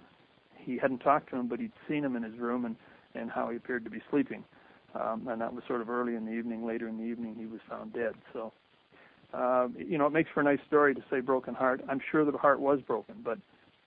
He 0.56 0.78
hadn't 0.78 0.98
talked 0.98 1.30
to 1.30 1.36
him, 1.36 1.48
but 1.48 1.60
he'd 1.60 1.72
seen 1.88 2.04
him 2.04 2.16
in 2.16 2.22
his 2.22 2.38
room 2.38 2.64
and 2.64 2.76
and 3.14 3.30
Howie 3.30 3.56
appeared 3.56 3.84
to 3.84 3.90
be 3.90 4.02
sleeping. 4.10 4.44
Um, 4.98 5.28
and 5.28 5.40
that 5.40 5.52
was 5.52 5.62
sort 5.68 5.80
of 5.80 5.90
early 5.90 6.14
in 6.14 6.24
the 6.24 6.32
evening. 6.32 6.66
Later 6.66 6.88
in 6.88 6.96
the 6.96 7.04
evening, 7.04 7.36
he 7.38 7.46
was 7.46 7.60
found 7.68 7.92
dead. 7.92 8.14
So 8.32 8.52
uh, 9.34 9.68
you 9.76 9.98
know, 9.98 10.06
it 10.06 10.12
makes 10.12 10.30
for 10.32 10.40
a 10.40 10.44
nice 10.44 10.58
story 10.66 10.94
to 10.94 11.04
say 11.10 11.20
broken 11.20 11.54
heart. 11.54 11.82
I'm 11.88 12.00
sure 12.10 12.24
the 12.24 12.36
heart 12.38 12.60
was 12.60 12.80
broken, 12.86 13.16
but 13.24 13.38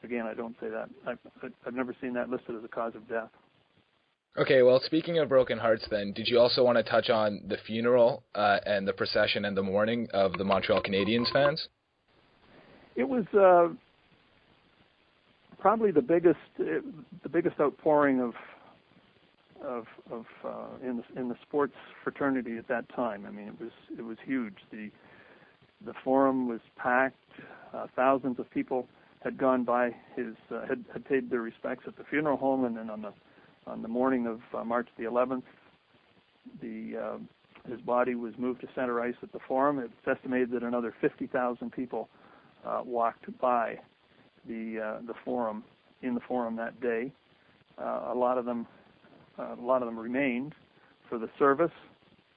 again, 0.03 0.25
I 0.25 0.33
don't 0.33 0.55
say 0.61 0.69
that. 0.69 0.89
I've, 1.07 1.19
I've 1.65 1.73
never 1.73 1.95
seen 2.01 2.13
that 2.13 2.29
listed 2.29 2.55
as 2.55 2.63
a 2.63 2.67
cause 2.67 2.93
of 2.95 3.07
death. 3.07 3.29
Okay, 4.37 4.61
well, 4.61 4.79
speaking 4.85 5.17
of 5.17 5.27
broken 5.27 5.57
hearts, 5.57 5.85
then, 5.89 6.13
did 6.13 6.27
you 6.27 6.39
also 6.39 6.63
want 6.63 6.77
to 6.77 6.83
touch 6.83 7.09
on 7.09 7.41
the 7.47 7.57
funeral 7.65 8.23
uh, 8.35 8.59
and 8.65 8.87
the 8.87 8.93
procession 8.93 9.45
and 9.45 9.57
the 9.57 9.63
mourning 9.63 10.07
of 10.13 10.33
the 10.33 10.43
Montreal 10.43 10.83
Canadiens 10.83 11.31
fans? 11.33 11.67
It 12.95 13.07
was 13.07 13.25
uh, 13.33 13.73
probably 15.59 15.91
the 15.91 16.01
biggest, 16.01 16.37
uh, 16.59 16.81
the 17.23 17.29
biggest 17.29 17.59
outpouring 17.59 18.21
of 18.21 18.33
of 19.63 19.85
of 20.11 20.25
uh, 20.43 20.87
in 20.87 20.97
the 20.97 21.19
in 21.19 21.29
the 21.29 21.35
sports 21.41 21.73
fraternity 22.03 22.57
at 22.57 22.67
that 22.67 22.87
time. 22.95 23.25
I 23.25 23.31
mean, 23.31 23.47
it 23.47 23.59
was 23.59 23.71
it 23.97 24.01
was 24.03 24.17
huge. 24.25 24.57
The 24.71 24.89
the 25.85 25.93
forum 26.03 26.47
was 26.47 26.59
packed. 26.75 27.15
Uh, 27.73 27.87
thousands 27.95 28.39
of 28.39 28.49
people 28.49 28.87
had 29.23 29.37
gone 29.37 29.63
by 29.63 29.95
his 30.15 30.35
uh, 30.51 30.65
had, 30.67 30.83
had 30.91 31.05
paid 31.05 31.29
their 31.29 31.41
respects 31.41 31.83
at 31.87 31.97
the 31.97 32.03
funeral 32.03 32.37
home, 32.37 32.65
and 32.65 32.77
then 32.77 32.89
on 32.89 33.01
the 33.01 33.13
on 33.67 33.81
the 33.81 33.87
morning 33.87 34.25
of 34.25 34.39
uh, 34.57 34.63
March 34.63 34.87
the 34.97 35.03
11th, 35.03 35.43
the 36.61 36.97
uh, 36.97 37.17
his 37.69 37.79
body 37.81 38.15
was 38.15 38.33
moved 38.37 38.61
to 38.61 38.67
center 38.73 38.99
ice 39.01 39.15
at 39.21 39.31
the 39.31 39.39
forum. 39.47 39.79
It's 39.79 39.93
estimated 40.07 40.51
that 40.51 40.63
another 40.63 40.93
50,000 40.99 41.71
people 41.71 42.09
uh, 42.65 42.81
walked 42.83 43.25
by 43.39 43.79
the 44.47 44.79
uh, 44.79 45.05
the 45.05 45.13
forum 45.23 45.63
in 46.01 46.15
the 46.15 46.21
forum 46.21 46.55
that 46.55 46.79
day. 46.81 47.11
Uh, 47.77 48.11
a 48.11 48.15
lot 48.15 48.37
of 48.37 48.45
them 48.45 48.65
a 49.39 49.61
lot 49.61 49.81
of 49.81 49.87
them 49.87 49.97
remained 49.97 50.53
for 51.07 51.17
the 51.17 51.29
service. 51.37 51.71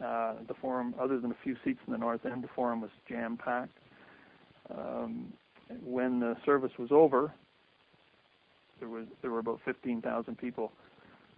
Uh, 0.04 0.34
the 0.48 0.54
forum, 0.54 0.94
other 1.00 1.20
than 1.20 1.30
a 1.30 1.36
few 1.44 1.56
seats 1.64 1.78
in 1.86 1.92
the 1.92 1.98
north 1.98 2.26
end, 2.26 2.42
the 2.42 2.48
forum 2.54 2.80
was 2.80 2.90
jam 3.08 3.36
packed. 3.36 3.78
Um, 4.70 5.32
when 5.84 6.20
the 6.20 6.36
service 6.44 6.72
was 6.78 6.90
over, 6.90 7.32
there 8.80 8.88
was 8.88 9.06
there 9.20 9.30
were 9.30 9.38
about 9.38 9.60
15,000 9.64 10.36
people 10.36 10.72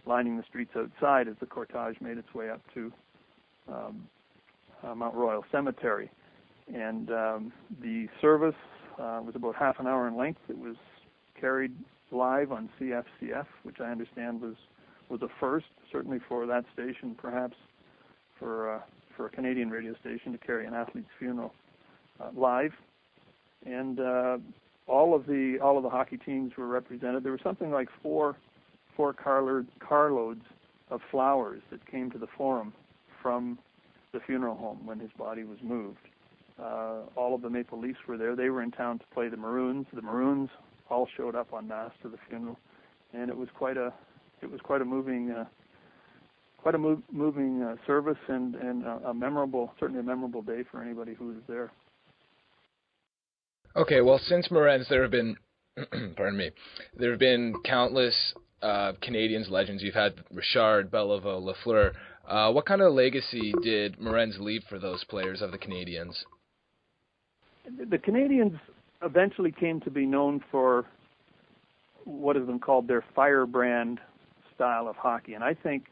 lining 0.07 0.37
the 0.37 0.43
streets 0.49 0.71
outside 0.75 1.27
as 1.27 1.35
the 1.39 1.45
cortege 1.45 1.99
made 2.01 2.17
its 2.17 2.33
way 2.33 2.49
up 2.49 2.61
to 2.73 2.91
um, 3.71 4.07
uh, 4.83 4.95
Mount 4.95 5.15
Royal 5.15 5.43
Cemetery. 5.51 6.09
And 6.73 7.11
um, 7.11 7.53
the 7.81 8.07
service 8.21 8.55
uh, 8.99 9.21
was 9.23 9.33
about 9.35 9.55
half 9.55 9.79
an 9.79 9.87
hour 9.87 10.07
in 10.07 10.17
length. 10.17 10.41
It 10.49 10.57
was 10.57 10.75
carried 11.39 11.71
live 12.11 12.51
on 12.51 12.69
CFCF, 12.79 13.45
which 13.63 13.79
I 13.79 13.91
understand 13.91 14.41
was 14.41 14.55
was 15.09 15.21
a 15.21 15.27
first, 15.39 15.67
certainly 15.91 16.19
for 16.27 16.45
that 16.45 16.65
station, 16.73 17.15
perhaps 17.17 17.55
for 18.39 18.75
uh, 18.75 18.79
for 19.15 19.27
a 19.27 19.29
Canadian 19.29 19.69
radio 19.69 19.95
station 19.99 20.31
to 20.31 20.37
carry 20.37 20.65
an 20.65 20.73
athlete's 20.73 21.07
funeral 21.17 21.53
uh, 22.19 22.29
live, 22.35 22.73
and 23.65 23.99
uh, 23.99 24.37
all 24.87 25.15
of 25.15 25.25
the 25.25 25.57
all 25.61 25.77
of 25.77 25.83
the 25.83 25.89
hockey 25.89 26.17
teams 26.17 26.53
were 26.57 26.67
represented. 26.67 27.23
There 27.23 27.31
was 27.31 27.41
something 27.43 27.71
like 27.71 27.89
four 28.01 28.35
four 28.95 29.13
carload, 29.13 29.67
carloads 29.79 30.43
of 30.89 31.01
flowers 31.11 31.61
that 31.71 31.85
came 31.89 32.11
to 32.11 32.17
the 32.17 32.27
forum 32.37 32.73
from 33.21 33.57
the 34.13 34.19
funeral 34.19 34.55
home 34.55 34.85
when 34.85 34.99
his 34.99 35.09
body 35.17 35.43
was 35.43 35.57
moved. 35.61 35.97
Uh, 36.61 37.01
all 37.15 37.35
of 37.35 37.41
the 37.41 37.49
Maple 37.49 37.79
Leafs 37.79 37.99
were 38.07 38.17
there. 38.17 38.35
They 38.35 38.49
were 38.49 38.61
in 38.61 38.71
town 38.71 38.99
to 38.99 39.05
play 39.13 39.27
the 39.27 39.35
Maroons. 39.35 39.87
The 39.93 40.01
Maroons 40.01 40.49
all 40.89 41.07
showed 41.17 41.35
up 41.35 41.49
en 41.57 41.67
masse 41.67 41.91
to 42.01 42.09
the 42.09 42.17
funeral, 42.29 42.57
and 43.13 43.29
it 43.29 43.35
was 43.35 43.49
quite 43.57 43.77
a 43.77 43.91
it 44.41 44.51
was 44.51 44.59
quite 44.61 44.81
a 44.81 44.85
moving 44.85 45.31
uh, 45.31 45.45
quite 46.57 46.75
a 46.75 46.77
move, 46.77 47.01
moving 47.11 47.61
uh, 47.61 47.75
service 47.85 48.17
and 48.27 48.55
and 48.55 48.83
a, 48.83 49.09
a 49.09 49.13
memorable 49.13 49.71
certainly 49.79 49.99
a 49.99 50.03
memorable 50.03 50.41
day 50.41 50.63
for 50.71 50.81
anybody 50.81 51.13
who 51.13 51.27
was 51.27 51.37
there. 51.47 51.71
Okay, 53.75 53.99
well, 53.99 54.19
since 54.19 54.47
Morenz, 54.47 54.87
there 54.87 55.01
have 55.01 55.11
been, 55.11 55.35
pardon 56.15 56.37
me, 56.37 56.49
there 56.95 57.11
have 57.11 57.19
been 57.19 57.53
countless 57.65 58.15
uh, 58.61 58.93
Canadiens 59.03 59.49
legends. 59.49 59.83
You've 59.83 59.95
had 59.95 60.13
Richard, 60.31 60.89
Beliveau, 60.89 61.41
Lafleur. 61.41 61.91
Uh, 62.25 62.53
what 62.53 62.65
kind 62.65 62.81
of 62.81 62.93
legacy 62.93 63.53
did 63.61 63.99
Morenz 63.99 64.39
leave 64.39 64.63
for 64.69 64.79
those 64.79 65.03
players 65.03 65.41
of 65.41 65.51
the 65.51 65.57
Canadiens? 65.57 66.15
The 67.65 67.97
Canadiens 67.97 68.57
eventually 69.01 69.51
came 69.51 69.81
to 69.81 69.91
be 69.91 70.05
known 70.05 70.41
for 70.51 70.85
what 72.05 72.37
has 72.37 72.45
been 72.45 72.59
called 72.59 72.87
their 72.87 73.03
firebrand 73.13 73.99
style 74.55 74.87
of 74.87 74.95
hockey, 74.95 75.33
and 75.33 75.43
I 75.43 75.53
think 75.53 75.85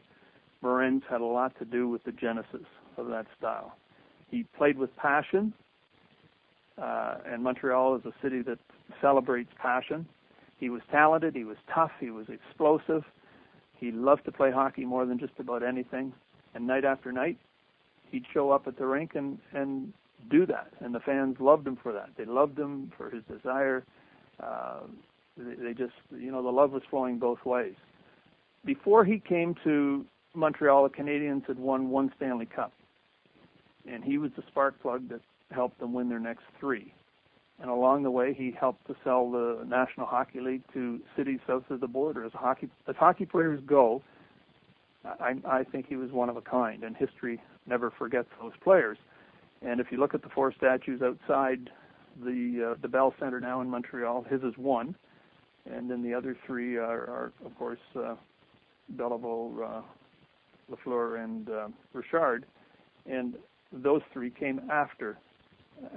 Morenz 0.62 1.02
had 1.08 1.20
a 1.20 1.26
lot 1.26 1.56
to 1.58 1.64
do 1.64 1.88
with 1.88 2.04
the 2.04 2.12
genesis 2.12 2.66
of 2.96 3.08
that 3.08 3.26
style. 3.38 3.76
He 4.30 4.44
played 4.56 4.78
with 4.78 4.94
passion, 4.96 5.52
uh, 6.80 7.16
and 7.26 7.42
Montreal 7.42 7.96
is 7.96 8.02
a 8.04 8.12
city 8.22 8.42
that 8.42 8.58
celebrates 9.00 9.50
passion. 9.60 10.06
He 10.58 10.70
was 10.70 10.82
talented, 10.90 11.34
he 11.34 11.44
was 11.44 11.58
tough, 11.72 11.92
he 12.00 12.10
was 12.10 12.26
explosive. 12.28 13.04
He 13.76 13.90
loved 13.90 14.24
to 14.24 14.32
play 14.32 14.50
hockey 14.50 14.84
more 14.84 15.04
than 15.04 15.18
just 15.18 15.34
about 15.38 15.62
anything. 15.62 16.12
And 16.54 16.66
night 16.66 16.84
after 16.84 17.12
night, 17.12 17.38
he'd 18.10 18.24
show 18.32 18.50
up 18.50 18.66
at 18.66 18.78
the 18.78 18.86
rink 18.86 19.14
and 19.14 19.38
and 19.52 19.92
do 20.30 20.46
that. 20.46 20.68
And 20.80 20.94
the 20.94 21.00
fans 21.00 21.36
loved 21.40 21.66
him 21.66 21.76
for 21.82 21.92
that. 21.92 22.10
They 22.16 22.24
loved 22.24 22.58
him 22.58 22.92
for 22.96 23.10
his 23.10 23.22
desire. 23.24 23.84
Uh, 24.42 24.80
they, 25.36 25.54
they 25.54 25.74
just, 25.74 25.92
you 26.10 26.30
know, 26.30 26.42
the 26.42 26.50
love 26.50 26.72
was 26.72 26.82
flowing 26.88 27.18
both 27.18 27.44
ways. 27.44 27.74
Before 28.64 29.04
he 29.04 29.18
came 29.18 29.54
to 29.64 30.04
Montreal, 30.34 30.84
the 30.84 30.90
Canadiens 30.90 31.46
had 31.46 31.58
won 31.58 31.90
one 31.90 32.12
Stanley 32.16 32.46
Cup, 32.46 32.72
and 33.86 34.02
he 34.02 34.18
was 34.18 34.30
the 34.36 34.42
spark 34.48 34.80
plug 34.80 35.08
that 35.10 35.20
helped 35.50 35.78
them 35.78 35.92
win 35.92 36.08
their 36.08 36.18
next 36.18 36.44
three. 36.58 36.92
And 37.60 37.70
along 37.70 38.02
the 38.02 38.10
way, 38.10 38.34
he 38.34 38.50
helped 38.58 38.86
to 38.88 38.96
sell 39.04 39.30
the 39.30 39.64
National 39.66 40.06
Hockey 40.06 40.40
League 40.40 40.62
to 40.72 41.00
cities 41.16 41.38
south 41.46 41.70
of 41.70 41.80
the 41.80 41.86
border. 41.86 42.24
As 42.24 42.32
hockey 42.32 42.68
as 42.88 42.96
hockey 42.96 43.26
players 43.26 43.60
go, 43.64 44.02
I, 45.04 45.34
I 45.46 45.62
think 45.64 45.86
he 45.86 45.96
was 45.96 46.10
one 46.10 46.28
of 46.28 46.36
a 46.36 46.40
kind, 46.40 46.82
and 46.82 46.96
history 46.96 47.40
never 47.66 47.90
forgets 47.90 48.28
those 48.40 48.52
players. 48.62 48.98
And 49.62 49.80
if 49.80 49.92
you 49.92 49.98
look 49.98 50.14
at 50.14 50.22
the 50.22 50.28
four 50.30 50.52
statues 50.52 51.00
outside 51.00 51.70
the 52.24 52.72
uh, 52.72 52.78
the 52.82 52.88
Bell 52.88 53.14
Center 53.20 53.40
now 53.40 53.60
in 53.60 53.70
Montreal, 53.70 54.24
his 54.28 54.42
is 54.42 54.56
one, 54.56 54.96
and 55.70 55.90
then 55.90 56.02
the 56.02 56.12
other 56.12 56.36
three 56.46 56.76
are, 56.76 57.02
are 57.02 57.32
of 57.44 57.56
course, 57.56 57.78
uh, 57.94 58.16
Beliveau, 58.96 59.78
uh, 59.78 59.82
Lafleur, 60.70 61.22
and 61.22 61.50
uh, 61.50 61.68
Richard. 61.92 62.46
And 63.06 63.34
those 63.72 64.02
three 64.12 64.30
came 64.30 64.60
after 64.70 65.18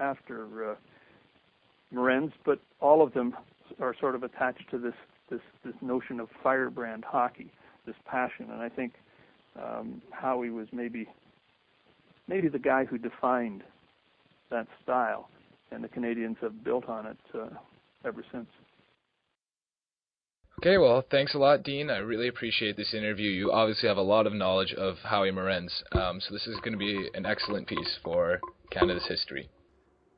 after 0.01 0.71
uh, 0.71 0.75
but 2.45 2.59
all 2.81 3.01
of 3.01 3.13
them 3.13 3.35
are 3.79 3.95
sort 3.99 4.15
of 4.15 4.23
attached 4.23 4.69
to 4.71 4.77
this 4.77 4.93
this 5.29 5.41
this 5.63 5.75
notion 5.81 6.19
of 6.19 6.29
firebrand 6.41 7.05
hockey, 7.05 7.51
this 7.85 7.95
passion, 8.05 8.47
and 8.51 8.61
I 8.61 8.69
think 8.69 8.93
um, 9.61 10.01
Howie 10.11 10.49
was 10.49 10.67
maybe 10.71 11.07
maybe 12.27 12.47
the 12.47 12.59
guy 12.59 12.85
who 12.85 12.97
defined 12.97 13.63
that 14.49 14.67
style, 14.83 15.29
and 15.71 15.83
the 15.83 15.89
Canadiens 15.89 16.37
have 16.39 16.63
built 16.63 16.87
on 16.89 17.05
it 17.05 17.17
ever 18.05 18.23
since. 18.31 18.47
Okay, 20.59 20.79
well, 20.79 21.03
thanks 21.11 21.35
a 21.35 21.37
lot, 21.37 21.61
Dean. 21.61 21.91
I 21.91 21.97
really 21.97 22.27
appreciate 22.27 22.75
this 22.75 22.95
interview. 22.95 23.29
You 23.29 23.51
obviously 23.51 23.87
have 23.87 23.97
a 23.97 24.01
lot 24.01 24.25
of 24.25 24.33
knowledge 24.33 24.73
of 24.73 24.97
Howie 25.03 25.29
Morenz, 25.29 25.69
um, 25.91 26.19
so 26.19 26.33
this 26.33 26.47
is 26.47 26.59
going 26.61 26.71
to 26.71 26.79
be 26.79 27.07
an 27.13 27.27
excellent 27.27 27.67
piece 27.67 27.99
for 28.03 28.39
Canada's 28.71 29.05
history. 29.07 29.49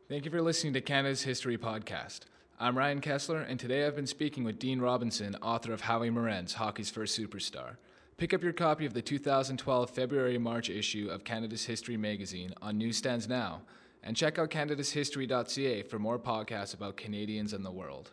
Thank 0.07 0.23
you 0.23 0.31
for 0.31 0.41
listening 0.41 0.71
to 0.73 0.81
Canada's 0.81 1.23
History 1.23 1.57
Podcast. 1.57 2.21
I'm 2.57 2.77
Ryan 2.77 3.01
Kessler, 3.01 3.41
and 3.41 3.59
today 3.59 3.85
I've 3.85 3.97
been 3.97 4.07
speaking 4.07 4.45
with 4.45 4.59
Dean 4.59 4.79
Robinson, 4.79 5.35
author 5.41 5.73
of 5.73 5.81
Howie 5.81 6.09
Morenz, 6.09 6.53
Hockey's 6.53 6.89
First 6.89 7.19
Superstar. 7.19 7.75
Pick 8.15 8.33
up 8.33 8.41
your 8.41 8.53
copy 8.53 8.85
of 8.85 8.93
the 8.93 9.01
2012 9.01 9.89
February 9.89 10.37
March 10.37 10.69
issue 10.69 11.09
of 11.11 11.25
Canada's 11.25 11.65
History 11.65 11.97
magazine 11.97 12.53
on 12.61 12.77
newsstands 12.77 13.27
now, 13.27 13.63
and 14.01 14.15
check 14.15 14.39
out 14.39 14.51
canadashistory.ca 14.51 15.83
for 15.83 15.99
more 15.99 16.17
podcasts 16.17 16.73
about 16.73 16.95
Canadians 16.95 17.51
and 17.51 17.65
the 17.65 17.71
world. 17.71 18.11